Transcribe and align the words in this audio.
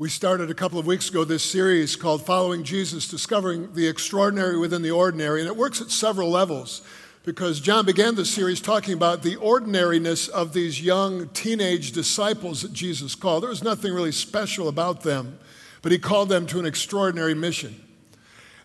We 0.00 0.08
started 0.08 0.48
a 0.48 0.54
couple 0.54 0.78
of 0.78 0.86
weeks 0.86 1.10
ago 1.10 1.24
this 1.24 1.42
series 1.42 1.96
called 1.96 2.24
Following 2.24 2.62
Jesus 2.62 3.08
Discovering 3.08 3.72
the 3.72 3.88
Extraordinary 3.88 4.56
Within 4.56 4.82
the 4.82 4.92
Ordinary, 4.92 5.40
and 5.40 5.48
it 5.48 5.56
works 5.56 5.80
at 5.80 5.90
several 5.90 6.30
levels 6.30 6.82
because 7.24 7.58
John 7.58 7.84
began 7.84 8.14
the 8.14 8.24
series 8.24 8.60
talking 8.60 8.94
about 8.94 9.24
the 9.24 9.34
ordinariness 9.34 10.28
of 10.28 10.52
these 10.52 10.80
young 10.80 11.28
teenage 11.30 11.90
disciples 11.90 12.62
that 12.62 12.72
Jesus 12.72 13.16
called. 13.16 13.42
There 13.42 13.50
was 13.50 13.64
nothing 13.64 13.92
really 13.92 14.12
special 14.12 14.68
about 14.68 15.02
them, 15.02 15.36
but 15.82 15.90
he 15.90 15.98
called 15.98 16.28
them 16.28 16.46
to 16.46 16.60
an 16.60 16.66
extraordinary 16.66 17.34
mission. 17.34 17.87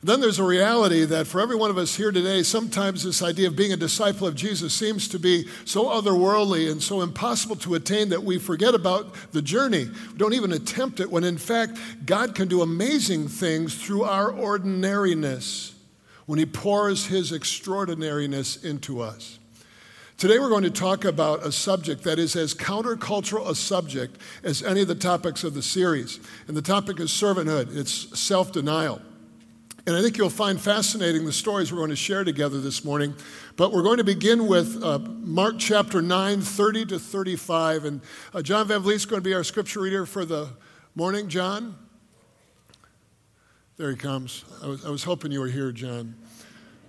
Then 0.03 0.19
there's 0.19 0.39
a 0.39 0.43
reality 0.43 1.05
that 1.05 1.27
for 1.27 1.39
every 1.39 1.55
one 1.55 1.69
of 1.69 1.77
us 1.77 1.95
here 1.95 2.11
today, 2.11 2.43
sometimes 2.43 3.03
this 3.03 3.23
idea 3.23 3.47
of 3.47 3.55
being 3.55 3.71
a 3.71 3.77
disciple 3.77 4.27
of 4.27 4.35
Jesus 4.35 4.73
seems 4.73 5.07
to 5.07 5.17
be 5.17 5.47
so 5.63 5.85
otherworldly 5.85 6.69
and 6.69 6.83
so 6.83 7.01
impossible 7.01 7.55
to 7.57 7.75
attain 7.75 8.09
that 8.09 8.21
we 8.21 8.37
forget 8.37 8.75
about 8.75 9.15
the 9.31 9.41
journey. 9.41 9.85
We 9.85 10.17
don't 10.17 10.33
even 10.33 10.51
attempt 10.51 10.99
it 10.99 11.09
when, 11.09 11.23
in 11.23 11.37
fact, 11.37 11.77
God 12.05 12.35
can 12.35 12.49
do 12.49 12.61
amazing 12.61 13.29
things 13.29 13.75
through 13.75 14.03
our 14.03 14.29
ordinariness 14.29 15.73
when 16.25 16.37
He 16.37 16.45
pours 16.45 17.05
His 17.05 17.31
extraordinariness 17.31 18.61
into 18.61 18.99
us. 18.99 19.39
Today, 20.17 20.37
we're 20.37 20.49
going 20.49 20.63
to 20.63 20.69
talk 20.69 21.05
about 21.05 21.45
a 21.45 21.51
subject 21.51 22.03
that 22.03 22.19
is 22.19 22.35
as 22.35 22.53
countercultural 22.53 23.49
a 23.49 23.55
subject 23.55 24.17
as 24.43 24.63
any 24.63 24.81
of 24.81 24.89
the 24.89 24.95
topics 24.95 25.45
of 25.45 25.53
the 25.53 25.63
series. 25.63 26.19
And 26.49 26.57
the 26.57 26.61
topic 26.61 26.99
is 26.99 27.09
servanthood, 27.09 27.75
it's 27.75 28.19
self 28.19 28.51
denial. 28.51 29.01
And 29.85 29.97
I 29.97 30.01
think 30.01 30.17
you'll 30.17 30.29
find 30.29 30.61
fascinating 30.61 31.25
the 31.25 31.33
stories 31.33 31.69
we're 31.69 31.79
going 31.79 31.89
to 31.89 31.95
share 31.97 32.23
together 32.23 32.61
this 32.61 32.85
morning. 32.85 33.13
But 33.57 33.73
we're 33.73 33.81
going 33.83 33.97
to 33.97 34.05
begin 34.05 34.47
with 34.47 34.81
uh, 34.81 34.97
Mark 34.99 35.55
chapter 35.59 36.01
9, 36.01 36.39
30 36.39 36.85
to 36.85 36.99
35. 36.99 37.83
And 37.83 38.01
uh, 38.33 38.41
John 38.41 38.65
Van 38.69 38.79
Vliet 38.79 38.95
is 38.95 39.05
going 39.05 39.21
to 39.21 39.27
be 39.27 39.33
our 39.33 39.43
scripture 39.43 39.81
reader 39.81 40.05
for 40.05 40.23
the 40.23 40.47
morning. 40.95 41.27
John? 41.27 41.75
There 43.75 43.89
he 43.89 43.97
comes. 43.97 44.45
I 44.63 44.67
was, 44.67 44.85
I 44.85 44.89
was 44.89 45.03
hoping 45.03 45.33
you 45.33 45.41
were 45.41 45.47
here, 45.47 45.73
John. 45.73 46.15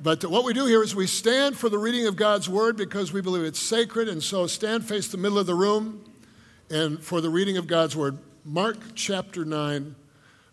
But 0.01 0.25
what 0.27 0.45
we 0.45 0.53
do 0.53 0.67
here 0.67 0.83
is 0.85 0.95
we 0.95 1.09
stand 1.09 1.57
for 1.57 1.69
the 1.69 1.79
reading 1.79 2.07
of 2.07 2.15
God's 2.15 2.49
word 2.49 2.77
because 2.77 3.13
we 3.13 3.21
believe 3.21 3.43
it's 3.43 3.59
sacred. 3.59 4.09
And 4.09 4.23
so 4.23 4.47
stand 4.47 4.85
face 4.85 5.09
the 5.09 5.19
middle 5.19 5.39
of 5.39 5.47
the 5.47 5.55
room 5.57 6.05
and 6.71 7.01
for 7.01 7.21
the 7.21 7.31
reading 7.31 7.57
of 7.57 7.67
God's 7.67 7.97
word. 7.97 8.19
Mark 8.45 8.77
chapter 8.95 9.45
9, 9.45 9.97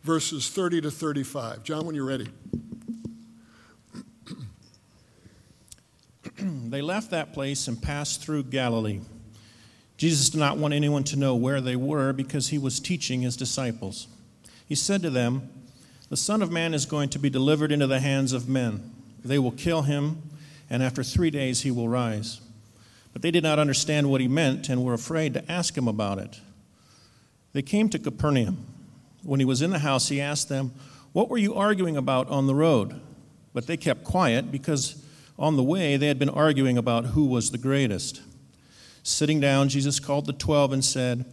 verses 0.03 0.49
30 0.49 0.81
to 0.81 0.91
35. 0.91 1.63
John, 1.63 1.85
when 1.85 1.95
you're 1.95 2.05
ready. 2.05 2.27
they 6.39 6.81
left 6.81 7.11
that 7.11 7.33
place 7.33 7.67
and 7.67 7.81
passed 7.81 8.21
through 8.23 8.43
Galilee. 8.43 9.01
Jesus 9.97 10.29
did 10.29 10.39
not 10.39 10.57
want 10.57 10.73
anyone 10.73 11.03
to 11.05 11.15
know 11.15 11.35
where 11.35 11.61
they 11.61 11.75
were 11.75 12.11
because 12.13 12.47
he 12.47 12.57
was 12.57 12.79
teaching 12.79 13.21
his 13.21 13.37
disciples. 13.37 14.07
He 14.67 14.73
said 14.73 15.03
to 15.03 15.11
them, 15.11 15.49
The 16.09 16.17
Son 16.17 16.41
of 16.41 16.51
Man 16.51 16.73
is 16.73 16.87
going 16.87 17.09
to 17.09 17.19
be 17.19 17.29
delivered 17.29 17.71
into 17.71 17.85
the 17.85 17.99
hands 17.99 18.33
of 18.33 18.49
men. 18.49 18.91
They 19.23 19.37
will 19.37 19.51
kill 19.51 19.83
him, 19.83 20.23
and 20.69 20.81
after 20.81 21.03
three 21.03 21.29
days 21.29 21.61
he 21.61 21.69
will 21.69 21.87
rise. 21.87 22.41
But 23.13 23.21
they 23.21 23.29
did 23.29 23.43
not 23.43 23.59
understand 23.59 24.09
what 24.09 24.21
he 24.21 24.27
meant 24.27 24.69
and 24.69 24.83
were 24.83 24.93
afraid 24.93 25.35
to 25.35 25.51
ask 25.51 25.77
him 25.77 25.87
about 25.87 26.17
it. 26.17 26.39
They 27.53 27.61
came 27.61 27.89
to 27.89 27.99
Capernaum. 27.99 28.65
When 29.23 29.39
he 29.39 29.45
was 29.45 29.61
in 29.61 29.71
the 29.71 29.79
house, 29.79 30.09
he 30.09 30.19
asked 30.19 30.49
them, 30.49 30.73
What 31.13 31.29
were 31.29 31.37
you 31.37 31.53
arguing 31.53 31.97
about 31.97 32.27
on 32.29 32.47
the 32.47 32.55
road? 32.55 32.99
But 33.53 33.67
they 33.67 33.77
kept 33.77 34.03
quiet 34.03 34.51
because 34.51 35.03
on 35.37 35.57
the 35.57 35.63
way 35.63 35.97
they 35.97 36.07
had 36.07 36.19
been 36.19 36.29
arguing 36.29 36.77
about 36.77 37.07
who 37.07 37.25
was 37.25 37.51
the 37.51 37.57
greatest. 37.57 38.21
Sitting 39.03 39.39
down, 39.39 39.69
Jesus 39.69 39.99
called 39.99 40.25
the 40.25 40.33
twelve 40.33 40.71
and 40.71 40.85
said, 40.85 41.25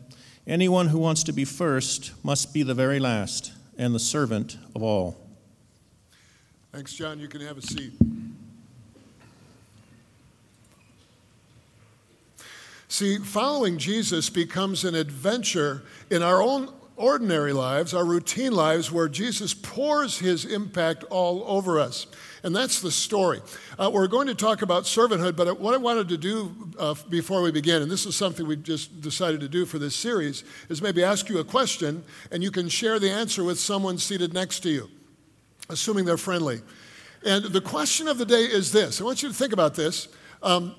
Anyone 0.47 0.89
who 0.89 0.99
wants 0.99 1.23
to 1.25 1.33
be 1.33 1.45
first 1.45 2.13
must 2.25 2.55
be 2.55 2.63
the 2.63 2.75
very 2.75 2.99
last 2.99 3.53
and 3.77 3.95
the 3.95 3.99
servant 3.99 4.57
of 4.75 4.83
all. 4.83 5.17
Thanks, 6.73 6.95
John. 6.95 7.19
You 7.19 7.29
can 7.29 7.41
have 7.43 7.59
a 7.59 7.63
seat. 7.63 7.93
See, 12.89 13.19
following 13.19 13.77
Jesus 13.77 14.31
becomes 14.31 14.85
an 14.85 14.95
adventure 14.95 15.83
in 16.11 16.23
our 16.23 16.43
own 16.43 16.73
ordinary 16.99 17.53
lives, 17.53 17.95
our 17.95 18.05
routine 18.05 18.53
lives, 18.53 18.93
where 18.93 19.09
Jesus 19.09 19.55
pours 19.55 20.19
his 20.19 20.45
impact 20.45 21.05
all 21.05 21.45
over 21.47 21.81
us. 21.81 22.07
And 22.43 22.55
that's 22.55 22.81
the 22.81 22.91
story. 22.91 23.41
Uh, 23.79 23.91
we're 23.93 24.07
going 24.07 24.27
to 24.27 24.35
talk 24.35 24.63
about 24.63 24.85
servanthood, 24.85 25.37
but 25.37 25.59
what 25.59 25.75
I 25.75 25.79
wanted 25.79 26.09
to 26.11 26.19
do 26.19 26.73
uh, 26.79 26.95
before 27.09 27.43
we 27.43 27.51
begin, 27.51 27.83
and 27.83 27.91
this 27.91 28.07
is 28.07 28.15
something 28.15 28.47
we 28.47 28.57
just 28.57 29.01
decided 29.01 29.41
to 29.41 29.49
do 29.49 29.65
for 29.65 29.79
this 29.79 29.97
series, 29.97 30.45
is 30.69 30.83
maybe 30.83 31.03
ask 31.03 31.29
you 31.29 31.39
a 31.39 31.45
question 31.45 32.05
and 32.31 32.43
you 32.43 32.51
can 32.51 32.69
share 32.69 32.99
the 32.99 33.11
answer 33.11 33.43
with 33.43 33.59
someone 33.59 33.99
seated 33.99 34.35
next 34.35 34.61
to 34.61 34.71
you, 34.71 34.89
assuming 35.69 36.05
they're 36.05 36.17
friendly. 36.17 36.61
And 37.25 37.45
the 37.47 37.61
question 37.61 38.07
of 38.09 38.19
the 38.19 38.27
day 38.27 38.45
is 38.45 38.73
this 38.73 39.01
I 39.01 39.05
want 39.05 39.23
you 39.23 39.29
to 39.29 39.35
think 39.35 39.53
about 39.53 39.75
this. 39.75 40.09
Um, 40.43 40.77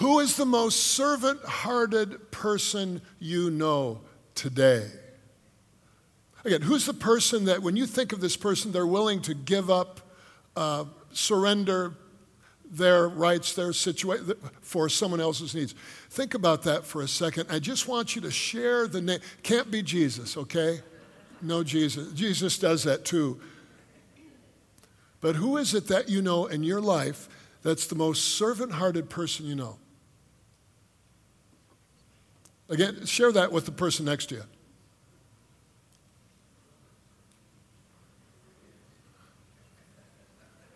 who 0.00 0.20
is 0.20 0.36
the 0.36 0.46
most 0.46 0.94
servant 0.94 1.44
hearted 1.44 2.30
person 2.30 3.02
you 3.18 3.50
know? 3.50 4.00
Today. 4.40 4.86
Again, 6.46 6.62
who's 6.62 6.86
the 6.86 6.94
person 6.94 7.44
that 7.44 7.62
when 7.62 7.76
you 7.76 7.84
think 7.84 8.14
of 8.14 8.22
this 8.22 8.38
person, 8.38 8.72
they're 8.72 8.86
willing 8.86 9.20
to 9.22 9.34
give 9.34 9.68
up, 9.68 10.00
uh, 10.56 10.86
surrender 11.12 11.92
their 12.64 13.06
rights, 13.06 13.52
their 13.52 13.74
situation 13.74 14.32
for 14.62 14.88
someone 14.88 15.20
else's 15.20 15.54
needs? 15.54 15.74
Think 16.08 16.32
about 16.32 16.62
that 16.62 16.86
for 16.86 17.02
a 17.02 17.08
second. 17.08 17.48
I 17.50 17.58
just 17.58 17.86
want 17.86 18.16
you 18.16 18.22
to 18.22 18.30
share 18.30 18.88
the 18.88 19.02
name. 19.02 19.20
Can't 19.42 19.70
be 19.70 19.82
Jesus, 19.82 20.38
okay? 20.38 20.80
No, 21.42 21.62
Jesus. 21.62 22.10
Jesus 22.14 22.58
does 22.58 22.84
that 22.84 23.04
too. 23.04 23.38
But 25.20 25.36
who 25.36 25.58
is 25.58 25.74
it 25.74 25.88
that 25.88 26.08
you 26.08 26.22
know 26.22 26.46
in 26.46 26.62
your 26.62 26.80
life 26.80 27.28
that's 27.62 27.86
the 27.86 27.94
most 27.94 28.38
servant 28.38 28.72
hearted 28.72 29.10
person 29.10 29.44
you 29.44 29.54
know? 29.54 29.76
Again, 32.70 33.04
share 33.04 33.32
that 33.32 33.50
with 33.50 33.66
the 33.66 33.72
person 33.72 34.06
next 34.06 34.26
to 34.26 34.36
you. 34.36 34.42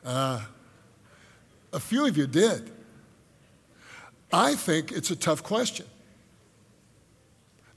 Uh, 0.04 0.40
a 1.72 1.80
few 1.80 2.04
of 2.04 2.16
you 2.16 2.26
did. 2.26 2.70
I 4.32 4.56
think 4.56 4.90
it's 4.90 5.12
a 5.12 5.16
tough 5.16 5.44
question. 5.44 5.86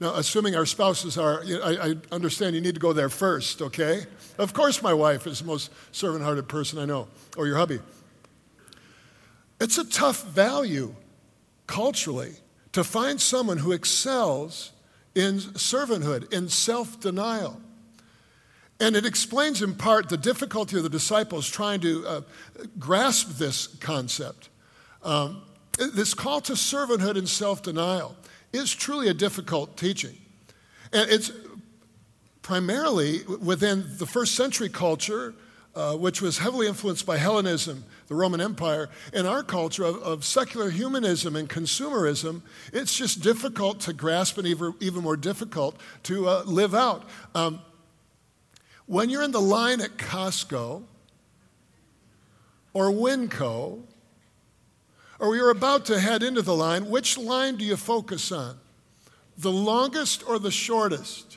Now, 0.00 0.14
assuming 0.14 0.56
our 0.56 0.66
spouses 0.66 1.16
are, 1.16 1.42
I, 1.44 1.90
I, 1.90 1.94
understand 2.12 2.54
you 2.54 2.60
need 2.60 2.74
to 2.74 2.80
go 2.80 2.92
there 2.92 3.08
first, 3.08 3.62
okay? 3.62 4.04
Of 4.36 4.52
course, 4.52 4.82
my 4.82 4.92
wife 4.92 5.26
is 5.26 5.40
the 5.40 5.46
most 5.46 5.70
servant 5.90 6.22
hearted 6.24 6.48
person 6.48 6.78
I 6.78 6.84
know, 6.84 7.08
or 7.36 7.46
your 7.46 7.56
hubby. 7.56 7.80
It's 9.60 9.78
a 9.78 9.88
tough 9.88 10.24
value 10.24 10.94
culturally 11.66 12.34
to 12.78 12.84
find 12.84 13.20
someone 13.20 13.58
who 13.58 13.72
excels 13.72 14.70
in 15.16 15.38
servanthood, 15.38 16.32
in 16.32 16.48
self 16.48 17.00
denial. 17.00 17.60
And 18.78 18.94
it 18.94 19.04
explains 19.04 19.62
in 19.62 19.74
part 19.74 20.08
the 20.08 20.16
difficulty 20.16 20.76
of 20.76 20.84
the 20.84 20.88
disciples 20.88 21.50
trying 21.50 21.80
to 21.80 22.06
uh, 22.06 22.20
grasp 22.78 23.30
this 23.30 23.66
concept. 23.66 24.50
Um, 25.02 25.42
this 25.76 26.14
call 26.14 26.40
to 26.42 26.52
servanthood 26.52 27.18
and 27.18 27.28
self 27.28 27.62
denial 27.62 28.14
is 28.52 28.72
truly 28.72 29.08
a 29.08 29.14
difficult 29.14 29.76
teaching. 29.76 30.16
And 30.92 31.10
it's 31.10 31.32
primarily 32.42 33.24
within 33.24 33.86
the 33.98 34.06
first 34.06 34.36
century 34.36 34.68
culture, 34.68 35.34
uh, 35.74 35.96
which 35.96 36.22
was 36.22 36.38
heavily 36.38 36.68
influenced 36.68 37.06
by 37.06 37.16
Hellenism 37.16 37.82
the 38.08 38.14
Roman 38.14 38.40
Empire, 38.40 38.88
in 39.12 39.26
our 39.26 39.42
culture 39.42 39.84
of, 39.84 39.96
of 40.02 40.24
secular 40.24 40.70
humanism 40.70 41.36
and 41.36 41.48
consumerism, 41.48 42.40
it's 42.72 42.96
just 42.96 43.20
difficult 43.20 43.80
to 43.80 43.92
grasp 43.92 44.38
and 44.38 44.46
even, 44.46 44.74
even 44.80 45.02
more 45.02 45.16
difficult 45.16 45.78
to 46.04 46.26
uh, 46.26 46.42
live 46.44 46.74
out. 46.74 47.04
Um, 47.34 47.60
when 48.86 49.10
you're 49.10 49.22
in 49.22 49.32
the 49.32 49.40
line 49.40 49.82
at 49.82 49.98
Costco 49.98 50.82
or 52.72 52.86
Winco, 52.86 53.82
or 55.18 55.36
you're 55.36 55.50
about 55.50 55.84
to 55.86 56.00
head 56.00 56.22
into 56.22 56.40
the 56.40 56.54
line, 56.54 56.88
which 56.88 57.18
line 57.18 57.56
do 57.56 57.64
you 57.64 57.76
focus 57.76 58.32
on? 58.32 58.56
The 59.36 59.52
longest 59.52 60.26
or 60.26 60.38
the 60.38 60.50
shortest? 60.50 61.36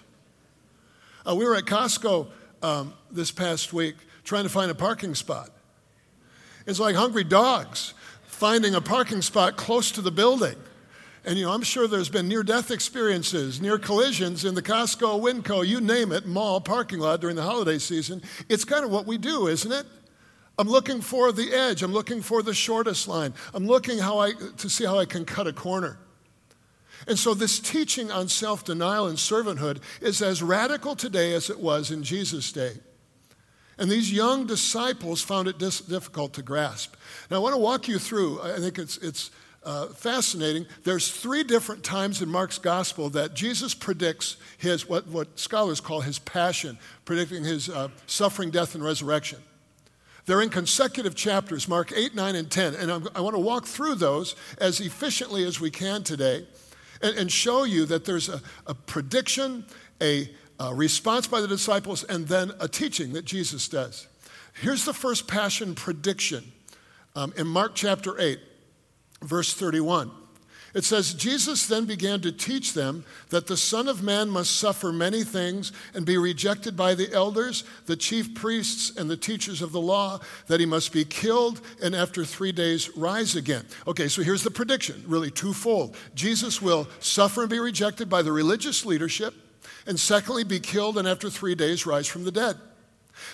Uh, 1.27 1.35
we 1.35 1.43
were 1.45 1.55
at 1.55 1.65
Costco 1.65 2.27
um, 2.63 2.93
this 3.11 3.31
past 3.31 3.73
week 3.73 3.95
trying 4.23 4.43
to 4.43 4.49
find 4.49 4.71
a 4.71 4.75
parking 4.75 5.15
spot. 5.15 5.49
It's 6.65 6.79
like 6.79 6.95
hungry 6.95 7.23
dogs 7.23 7.93
finding 8.23 8.73
a 8.73 8.81
parking 8.81 9.21
spot 9.21 9.55
close 9.55 9.91
to 9.91 10.01
the 10.01 10.11
building. 10.11 10.55
And 11.23 11.37
you 11.37 11.45
know, 11.45 11.51
I'm 11.51 11.61
sure 11.61 11.87
there's 11.87 12.09
been 12.09 12.27
near 12.27 12.41
death 12.41 12.71
experiences, 12.71 13.61
near 13.61 13.77
collisions 13.77 14.43
in 14.45 14.55
the 14.55 14.61
Costco, 14.63 15.21
Winco, 15.21 15.65
you 15.65 15.79
name 15.79 16.11
it, 16.11 16.25
mall 16.25 16.59
parking 16.59 16.99
lot 16.99 17.21
during 17.21 17.35
the 17.35 17.43
holiday 17.43 17.77
season. 17.77 18.23
It's 18.49 18.65
kind 18.65 18.83
of 18.83 18.89
what 18.89 19.05
we 19.05 19.19
do, 19.19 19.47
isn't 19.47 19.71
it? 19.71 19.85
I'm 20.57 20.67
looking 20.67 21.01
for 21.01 21.31
the 21.31 21.53
edge. 21.53 21.83
I'm 21.83 21.93
looking 21.93 22.21
for 22.21 22.41
the 22.41 22.53
shortest 22.53 23.07
line. 23.07 23.33
I'm 23.53 23.67
looking 23.67 23.99
how 23.99 24.19
I, 24.19 24.31
to 24.57 24.69
see 24.69 24.85
how 24.85 24.97
I 24.97 25.05
can 25.05 25.25
cut 25.25 25.47
a 25.47 25.53
corner. 25.53 25.99
And 27.07 27.17
so, 27.17 27.33
this 27.33 27.59
teaching 27.59 28.11
on 28.11 28.27
self 28.27 28.63
denial 28.63 29.07
and 29.07 29.17
servanthood 29.17 29.81
is 30.01 30.21
as 30.21 30.43
radical 30.43 30.95
today 30.95 31.33
as 31.33 31.49
it 31.49 31.59
was 31.59 31.89
in 31.89 32.03
Jesus' 32.03 32.51
day. 32.51 32.73
And 33.81 33.89
these 33.89 34.13
young 34.13 34.45
disciples 34.45 35.23
found 35.23 35.47
it 35.47 35.57
dis- 35.57 35.81
difficult 35.81 36.33
to 36.33 36.43
grasp. 36.43 36.93
Now, 37.31 37.37
I 37.37 37.39
want 37.39 37.55
to 37.55 37.59
walk 37.59 37.87
you 37.87 37.97
through, 37.97 38.39
I 38.39 38.59
think 38.59 38.77
it's, 38.77 38.97
it's 38.97 39.31
uh, 39.63 39.87
fascinating. 39.87 40.67
There's 40.83 41.09
three 41.09 41.43
different 41.43 41.83
times 41.83 42.21
in 42.21 42.29
Mark's 42.29 42.59
gospel 42.59 43.09
that 43.09 43.33
Jesus 43.33 43.73
predicts 43.73 44.37
his, 44.59 44.87
what, 44.87 45.07
what 45.07 45.39
scholars 45.39 45.81
call 45.81 46.01
his 46.01 46.19
passion, 46.19 46.77
predicting 47.05 47.43
his 47.43 47.69
uh, 47.69 47.87
suffering, 48.05 48.51
death, 48.51 48.75
and 48.75 48.83
resurrection. 48.83 49.39
They're 50.27 50.43
in 50.43 50.49
consecutive 50.49 51.15
chapters, 51.15 51.67
Mark 51.67 51.91
8, 51.91 52.13
9, 52.13 52.35
and 52.35 52.51
10. 52.51 52.75
And 52.75 52.91
I'm, 52.91 53.07
i 53.15 53.21
want 53.21 53.35
to 53.35 53.41
walk 53.41 53.65
through 53.65 53.95
those 53.95 54.35
as 54.59 54.79
efficiently 54.79 55.43
as 55.43 55.59
we 55.59 55.71
can 55.71 56.03
today 56.03 56.45
and, 57.01 57.17
and 57.17 57.31
show 57.31 57.63
you 57.63 57.87
that 57.87 58.05
there's 58.05 58.29
a, 58.29 58.41
a 58.67 58.75
prediction, 58.75 59.65
a, 59.99 60.29
a 60.61 60.75
response 60.75 61.27
by 61.27 61.41
the 61.41 61.47
disciples, 61.47 62.03
and 62.03 62.27
then 62.27 62.51
a 62.59 62.67
teaching 62.67 63.13
that 63.13 63.25
Jesus 63.25 63.67
does. 63.67 64.07
Here's 64.61 64.85
the 64.85 64.93
first 64.93 65.27
passion 65.27 65.73
prediction 65.73 66.51
um, 67.15 67.33
in 67.35 67.47
Mark 67.47 67.73
chapter 67.73 68.19
8, 68.19 68.39
verse 69.23 69.53
31. 69.53 70.11
It 70.73 70.85
says, 70.85 71.13
Jesus 71.13 71.67
then 71.67 71.85
began 71.85 72.21
to 72.21 72.31
teach 72.31 72.73
them 72.73 73.03
that 73.29 73.47
the 73.47 73.57
Son 73.57 73.89
of 73.89 74.03
Man 74.03 74.29
must 74.29 74.55
suffer 74.55 74.93
many 74.93 75.23
things 75.23 75.73
and 75.93 76.05
be 76.05 76.17
rejected 76.17 76.77
by 76.77 76.95
the 76.95 77.11
elders, 77.11 77.65
the 77.87 77.97
chief 77.97 78.35
priests, 78.35 78.95
and 78.95 79.09
the 79.09 79.17
teachers 79.17 79.61
of 79.61 79.73
the 79.73 79.81
law, 79.81 80.19
that 80.47 80.61
he 80.61 80.65
must 80.65 80.93
be 80.93 81.03
killed 81.03 81.59
and 81.83 81.93
after 81.93 82.23
three 82.23 82.53
days 82.53 82.95
rise 82.95 83.35
again. 83.35 83.65
Okay, 83.85 84.07
so 84.07 84.21
here's 84.21 84.43
the 84.43 84.51
prediction, 84.51 85.03
really 85.07 85.31
twofold. 85.31 85.97
Jesus 86.15 86.61
will 86.61 86.87
suffer 86.99 87.41
and 87.41 87.49
be 87.49 87.59
rejected 87.59 88.09
by 88.09 88.21
the 88.21 88.31
religious 88.31 88.85
leadership, 88.85 89.33
and 89.85 89.99
secondly, 89.99 90.43
be 90.43 90.59
killed 90.59 90.97
and 90.97 91.07
after 91.07 91.29
three 91.29 91.55
days 91.55 91.85
rise 91.85 92.07
from 92.07 92.23
the 92.23 92.31
dead. 92.31 92.57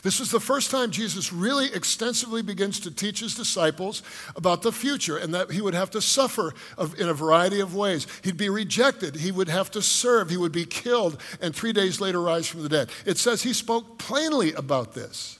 This 0.03 0.19
is 0.19 0.31
the 0.31 0.39
first 0.39 0.71
time 0.71 0.91
Jesus 0.91 1.31
really 1.31 1.73
extensively 1.73 2.41
begins 2.41 2.79
to 2.81 2.91
teach 2.91 3.19
his 3.19 3.35
disciples 3.35 4.03
about 4.35 4.61
the 4.61 4.71
future 4.71 5.17
and 5.17 5.33
that 5.33 5.51
he 5.51 5.61
would 5.61 5.73
have 5.73 5.91
to 5.91 6.01
suffer 6.01 6.53
in 6.97 7.09
a 7.09 7.13
variety 7.13 7.59
of 7.59 7.75
ways. 7.75 8.07
He'd 8.23 8.37
be 8.37 8.49
rejected, 8.49 9.15
he 9.15 9.31
would 9.31 9.49
have 9.49 9.71
to 9.71 9.81
serve, 9.81 10.29
he 10.29 10.37
would 10.37 10.51
be 10.51 10.65
killed, 10.65 11.21
and 11.41 11.55
three 11.55 11.73
days 11.73 12.01
later 12.01 12.21
rise 12.21 12.47
from 12.47 12.63
the 12.63 12.69
dead. 12.69 12.89
It 13.05 13.17
says 13.17 13.43
he 13.43 13.53
spoke 13.53 13.97
plainly 13.97 14.53
about 14.53 14.93
this. 14.93 15.39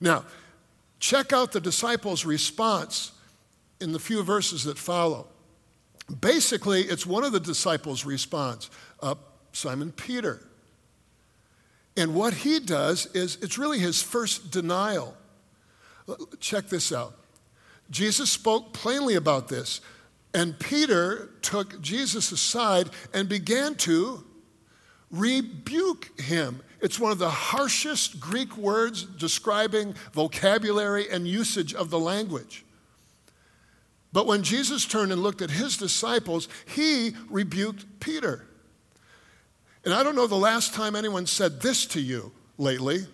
Now, 0.00 0.24
check 1.00 1.32
out 1.32 1.52
the 1.52 1.60
disciples' 1.60 2.24
response 2.24 3.12
in 3.80 3.92
the 3.92 3.98
few 3.98 4.22
verses 4.22 4.64
that 4.64 4.78
follow. 4.78 5.28
Basically, 6.20 6.82
it's 6.82 7.04
one 7.04 7.24
of 7.24 7.32
the 7.32 7.40
disciples' 7.40 8.04
response, 8.04 8.70
uh, 9.00 9.14
Simon 9.52 9.92
Peter. 9.92 10.40
And 11.96 12.14
what 12.14 12.34
he 12.34 12.60
does 12.60 13.06
is 13.14 13.38
it's 13.42 13.58
really 13.58 13.78
his 13.78 14.02
first 14.02 14.50
denial. 14.50 15.16
Check 16.40 16.68
this 16.68 16.92
out. 16.92 17.14
Jesus 17.90 18.30
spoke 18.30 18.72
plainly 18.72 19.14
about 19.14 19.48
this, 19.48 19.80
and 20.34 20.58
Peter 20.58 21.30
took 21.40 21.80
Jesus 21.80 22.32
aside 22.32 22.90
and 23.14 23.28
began 23.28 23.74
to 23.76 24.24
rebuke 25.10 26.20
him. 26.20 26.62
It's 26.80 27.00
one 27.00 27.12
of 27.12 27.18
the 27.18 27.30
harshest 27.30 28.20
Greek 28.20 28.56
words 28.56 29.04
describing 29.04 29.94
vocabulary 30.12 31.08
and 31.10 31.26
usage 31.26 31.74
of 31.74 31.90
the 31.90 31.98
language. 31.98 32.64
But 34.12 34.26
when 34.26 34.42
Jesus 34.42 34.84
turned 34.84 35.12
and 35.12 35.22
looked 35.22 35.42
at 35.42 35.50
his 35.50 35.76
disciples, 35.76 36.48
he 36.66 37.14
rebuked 37.28 38.00
Peter. 38.00 38.46
And 39.86 39.94
I 39.94 40.02
don't 40.02 40.16
know 40.16 40.26
the 40.26 40.34
last 40.34 40.74
time 40.74 40.96
anyone 40.96 41.26
said 41.26 41.60
this 41.60 41.86
to 41.86 42.00
you 42.00 42.32
lately. 42.58 43.06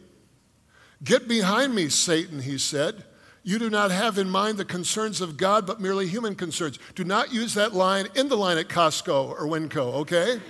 Get 1.04 1.28
behind 1.28 1.74
me, 1.74 1.90
Satan, 1.90 2.40
he 2.40 2.56
said. 2.56 3.04
You 3.42 3.58
do 3.58 3.68
not 3.68 3.90
have 3.90 4.16
in 4.16 4.30
mind 4.30 4.56
the 4.56 4.64
concerns 4.64 5.20
of 5.20 5.36
God, 5.36 5.66
but 5.66 5.82
merely 5.82 6.06
human 6.06 6.34
concerns. 6.34 6.78
Do 6.94 7.04
not 7.04 7.30
use 7.30 7.52
that 7.54 7.74
line 7.74 8.08
in 8.14 8.30
the 8.30 8.38
line 8.38 8.56
at 8.56 8.68
Costco 8.68 9.28
or 9.28 9.42
Winco, 9.42 9.96
okay? 9.96 10.40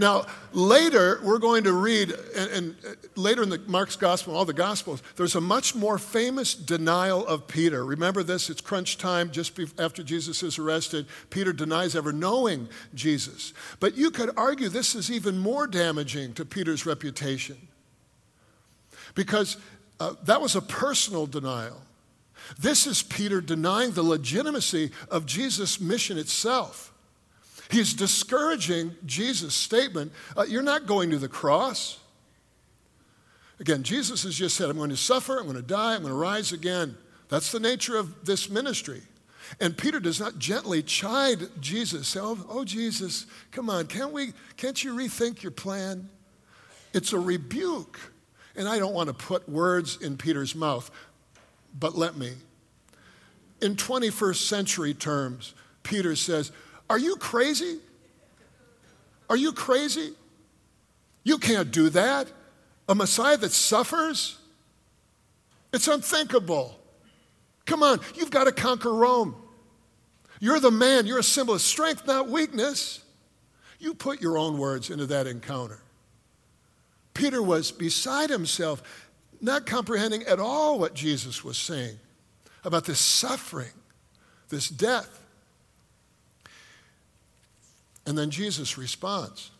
Now, 0.00 0.24
later, 0.54 1.20
we're 1.22 1.38
going 1.38 1.64
to 1.64 1.74
read, 1.74 2.14
and, 2.34 2.50
and, 2.50 2.76
later 3.16 3.42
in 3.42 3.50
the 3.50 3.58
Mark's 3.66 3.96
gospel, 3.96 4.34
all 4.34 4.46
the 4.46 4.54
gospels, 4.54 5.02
there's 5.16 5.34
a 5.34 5.42
much 5.42 5.74
more 5.74 5.98
famous 5.98 6.54
denial 6.54 7.26
of 7.26 7.46
Peter. 7.46 7.84
Remember 7.84 8.22
this? 8.22 8.48
It's 8.48 8.62
crunch 8.62 8.96
time 8.96 9.30
just 9.30 9.60
after 9.78 10.02
Jesus 10.02 10.42
is 10.42 10.58
arrested. 10.58 11.04
Peter 11.28 11.52
denies 11.52 11.94
ever 11.94 12.14
knowing 12.14 12.70
Jesus. 12.94 13.52
But 13.78 13.94
you 13.94 14.10
could 14.10 14.30
argue 14.38 14.70
this 14.70 14.94
is 14.94 15.10
even 15.10 15.36
more 15.36 15.66
damaging 15.66 16.32
to 16.32 16.46
Peter's 16.46 16.86
reputation 16.86 17.68
because 19.14 19.58
uh, 20.00 20.14
that 20.24 20.40
was 20.40 20.56
a 20.56 20.62
personal 20.62 21.26
denial. 21.26 21.82
This 22.58 22.86
is 22.86 23.02
Peter 23.02 23.42
denying 23.42 23.90
the 23.90 24.02
legitimacy 24.02 24.92
of 25.10 25.26
Jesus' 25.26 25.78
mission 25.78 26.16
itself. 26.16 26.89
He's 27.70 27.94
discouraging 27.94 28.96
Jesus' 29.06 29.54
statement 29.54 30.12
uh, 30.36 30.42
You're 30.42 30.62
not 30.62 30.86
going 30.86 31.10
to 31.10 31.18
the 31.18 31.28
cross. 31.28 31.98
Again, 33.60 33.82
Jesus 33.82 34.22
has 34.22 34.34
just 34.34 34.56
said, 34.56 34.70
I'm 34.70 34.78
going 34.78 34.90
to 34.90 34.96
suffer, 34.96 35.38
I'm 35.38 35.44
going 35.44 35.56
to 35.56 35.62
die, 35.62 35.94
I'm 35.94 36.00
going 36.00 36.12
to 36.12 36.18
rise 36.18 36.52
again. 36.52 36.96
That's 37.28 37.52
the 37.52 37.60
nature 37.60 37.96
of 37.96 38.24
this 38.24 38.48
ministry. 38.48 39.02
And 39.60 39.76
Peter 39.76 40.00
does 40.00 40.18
not 40.18 40.38
gently 40.38 40.82
chide 40.82 41.48
Jesus, 41.60 42.08
say, 42.08 42.20
oh, 42.20 42.38
oh, 42.48 42.64
Jesus, 42.64 43.26
come 43.50 43.68
on, 43.68 43.86
can't, 43.86 44.12
we, 44.12 44.32
can't 44.56 44.82
you 44.82 44.94
rethink 44.94 45.42
your 45.42 45.52
plan? 45.52 46.08
It's 46.94 47.12
a 47.12 47.18
rebuke. 47.18 47.98
And 48.56 48.68
I 48.68 48.78
don't 48.78 48.94
want 48.94 49.08
to 49.08 49.14
put 49.14 49.48
words 49.48 50.00
in 50.00 50.16
Peter's 50.16 50.54
mouth, 50.54 50.90
but 51.78 51.96
let 51.96 52.16
me. 52.16 52.32
In 53.60 53.76
21st 53.76 54.36
century 54.36 54.94
terms, 54.94 55.54
Peter 55.82 56.16
says, 56.16 56.50
are 56.90 56.98
you 56.98 57.16
crazy? 57.16 57.78
Are 59.30 59.36
you 59.36 59.52
crazy? 59.52 60.12
You 61.22 61.38
can't 61.38 61.70
do 61.70 61.88
that. 61.90 62.26
A 62.88 62.94
Messiah 62.96 63.36
that 63.36 63.52
suffers? 63.52 64.38
It's 65.72 65.86
unthinkable. 65.86 66.76
Come 67.64 67.84
on, 67.84 68.00
you've 68.16 68.32
got 68.32 68.44
to 68.44 68.52
conquer 68.52 68.92
Rome. 68.92 69.36
You're 70.40 70.58
the 70.58 70.72
man, 70.72 71.06
you're 71.06 71.20
a 71.20 71.22
symbol 71.22 71.54
of 71.54 71.60
strength, 71.60 72.06
not 72.08 72.28
weakness. 72.28 73.04
You 73.78 73.94
put 73.94 74.20
your 74.20 74.36
own 74.36 74.58
words 74.58 74.90
into 74.90 75.06
that 75.06 75.28
encounter. 75.28 75.80
Peter 77.14 77.40
was 77.40 77.70
beside 77.70 78.30
himself, 78.30 78.82
not 79.40 79.64
comprehending 79.64 80.24
at 80.24 80.40
all 80.40 80.78
what 80.80 80.94
Jesus 80.94 81.44
was 81.44 81.56
saying 81.56 81.98
about 82.64 82.84
this 82.84 82.98
suffering, 82.98 83.72
this 84.48 84.68
death. 84.68 85.19
And 88.10 88.18
then 88.18 88.30
Jesus 88.30 88.76
responds 88.76 89.52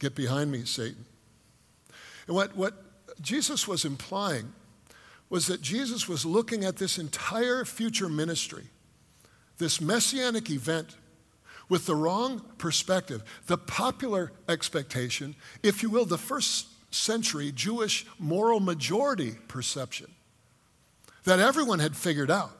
Get 0.00 0.16
behind 0.16 0.50
me, 0.50 0.64
Satan. 0.64 1.04
And 2.26 2.34
what, 2.34 2.56
what 2.56 2.74
Jesus 3.20 3.68
was 3.68 3.84
implying 3.84 4.52
was 5.30 5.46
that 5.46 5.62
Jesus 5.62 6.08
was 6.08 6.26
looking 6.26 6.64
at 6.64 6.78
this 6.78 6.98
entire 6.98 7.64
future 7.64 8.08
ministry, 8.08 8.64
this 9.58 9.80
messianic 9.80 10.50
event, 10.50 10.96
with 11.68 11.86
the 11.86 11.94
wrong 11.94 12.44
perspective. 12.58 13.22
The 13.46 13.56
popular 13.56 14.32
expectation, 14.48 15.36
if 15.62 15.84
you 15.84 15.88
will, 15.88 16.04
the 16.04 16.18
first 16.18 16.66
century 16.92 17.52
Jewish 17.52 18.04
moral 18.18 18.58
majority 18.58 19.36
perception 19.46 20.08
that 21.22 21.38
everyone 21.38 21.78
had 21.78 21.94
figured 21.94 22.32
out. 22.32 22.58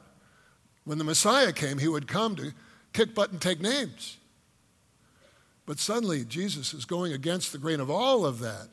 When 0.85 0.99
the 0.99 1.03
Messiah 1.03 1.51
came, 1.51 1.79
he 1.79 1.89
would 1.89 2.07
come 2.07 2.37
to 2.37 2.53
kick 2.93 3.13
butt 3.13 3.33
and 3.33 3.41
take 3.41 3.59
names. 3.59 4.19
But 5.65 5.79
suddenly, 5.79 6.25
Jesus 6.25 6.73
is 6.73 6.85
going 6.85 7.13
against 7.13 7.51
the 7.51 7.57
grain 7.57 7.79
of 7.79 7.89
all 7.89 8.25
of 8.25 8.39
that. 8.39 8.67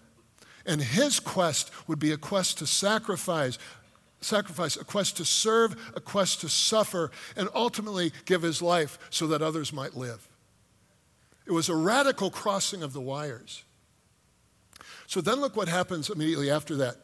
And 0.66 0.80
his 0.80 1.20
quest 1.20 1.70
would 1.88 1.98
be 1.98 2.12
a 2.12 2.16
quest 2.16 2.58
to 2.58 2.66
sacrifice, 2.66 3.58
sacrifice, 4.20 4.76
a 4.76 4.84
quest 4.84 5.16
to 5.18 5.24
serve, 5.24 5.92
a 5.94 6.00
quest 6.00 6.40
to 6.42 6.48
suffer, 6.48 7.10
and 7.36 7.48
ultimately 7.54 8.12
give 8.24 8.42
his 8.42 8.60
life 8.60 8.98
so 9.10 9.26
that 9.28 9.42
others 9.42 9.72
might 9.72 9.96
live. 9.96 10.28
It 11.46 11.52
was 11.52 11.68
a 11.68 11.74
radical 11.74 12.30
crossing 12.30 12.82
of 12.82 12.92
the 12.92 13.00
wires. 13.00 13.64
So 15.06 15.20
then 15.20 15.40
look 15.40 15.56
what 15.56 15.68
happens 15.68 16.10
immediately 16.10 16.50
after 16.50 16.76
that. 16.76 16.96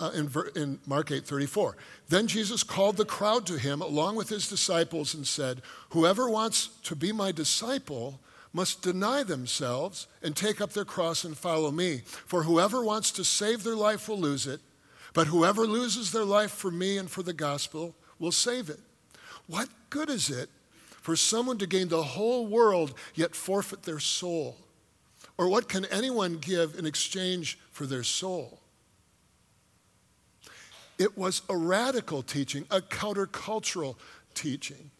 Uh, 0.00 0.12
in, 0.14 0.30
in 0.54 0.78
Mark 0.86 1.10
8 1.10 1.26
34. 1.26 1.76
Then 2.08 2.28
Jesus 2.28 2.62
called 2.62 2.96
the 2.96 3.04
crowd 3.04 3.46
to 3.46 3.58
him 3.58 3.80
along 3.82 4.14
with 4.14 4.28
his 4.28 4.46
disciples 4.46 5.12
and 5.12 5.26
said, 5.26 5.60
Whoever 5.88 6.30
wants 6.30 6.68
to 6.84 6.94
be 6.94 7.10
my 7.10 7.32
disciple 7.32 8.20
must 8.52 8.82
deny 8.82 9.22
themselves 9.22 10.06
and 10.22 10.34
take 10.34 10.60
up 10.60 10.72
their 10.72 10.84
cross 10.84 11.24
and 11.24 11.36
follow 11.36 11.70
me. 11.70 12.02
For 12.04 12.42
whoever 12.42 12.82
wants 12.82 13.10
to 13.12 13.24
save 13.24 13.62
their 13.62 13.76
life 13.76 14.08
will 14.08 14.18
lose 14.18 14.46
it, 14.46 14.60
but 15.12 15.26
whoever 15.26 15.66
loses 15.66 16.12
their 16.12 16.24
life 16.24 16.50
for 16.50 16.70
me 16.70 16.98
and 16.98 17.10
for 17.10 17.22
the 17.22 17.32
gospel 17.32 17.94
will 18.18 18.32
save 18.32 18.70
it. 18.70 18.80
What 19.46 19.68
good 19.90 20.10
is 20.10 20.30
it 20.30 20.50
for 21.00 21.16
someone 21.16 21.58
to 21.58 21.66
gain 21.66 21.88
the 21.88 22.02
whole 22.02 22.46
world 22.46 22.94
yet 23.14 23.34
forfeit 23.34 23.82
their 23.82 24.00
soul? 24.00 24.56
Or 25.36 25.48
what 25.48 25.68
can 25.68 25.84
anyone 25.86 26.38
give 26.38 26.78
in 26.78 26.84
exchange 26.84 27.58
for 27.70 27.86
their 27.86 28.02
soul? 28.02 28.60
It 30.98 31.16
was 31.16 31.42
a 31.48 31.56
radical 31.56 32.22
teaching, 32.22 32.66
a 32.70 32.80
countercultural 32.80 33.96
teaching. 34.34 34.90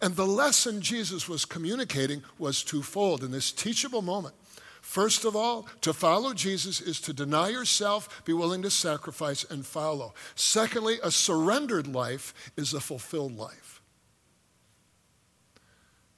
And 0.00 0.14
the 0.14 0.26
lesson 0.26 0.80
Jesus 0.80 1.28
was 1.28 1.44
communicating 1.44 2.22
was 2.38 2.62
twofold 2.62 3.22
in 3.22 3.30
this 3.30 3.52
teachable 3.52 4.02
moment. 4.02 4.34
First 4.80 5.24
of 5.24 5.36
all, 5.36 5.68
to 5.82 5.92
follow 5.92 6.32
Jesus 6.32 6.80
is 6.80 7.00
to 7.02 7.12
deny 7.12 7.48
yourself, 7.48 8.24
be 8.24 8.32
willing 8.32 8.62
to 8.62 8.70
sacrifice, 8.70 9.44
and 9.44 9.66
follow. 9.66 10.14
Secondly, 10.34 10.98
a 11.02 11.10
surrendered 11.10 11.86
life 11.86 12.32
is 12.56 12.72
a 12.72 12.80
fulfilled 12.80 13.36
life. 13.36 13.82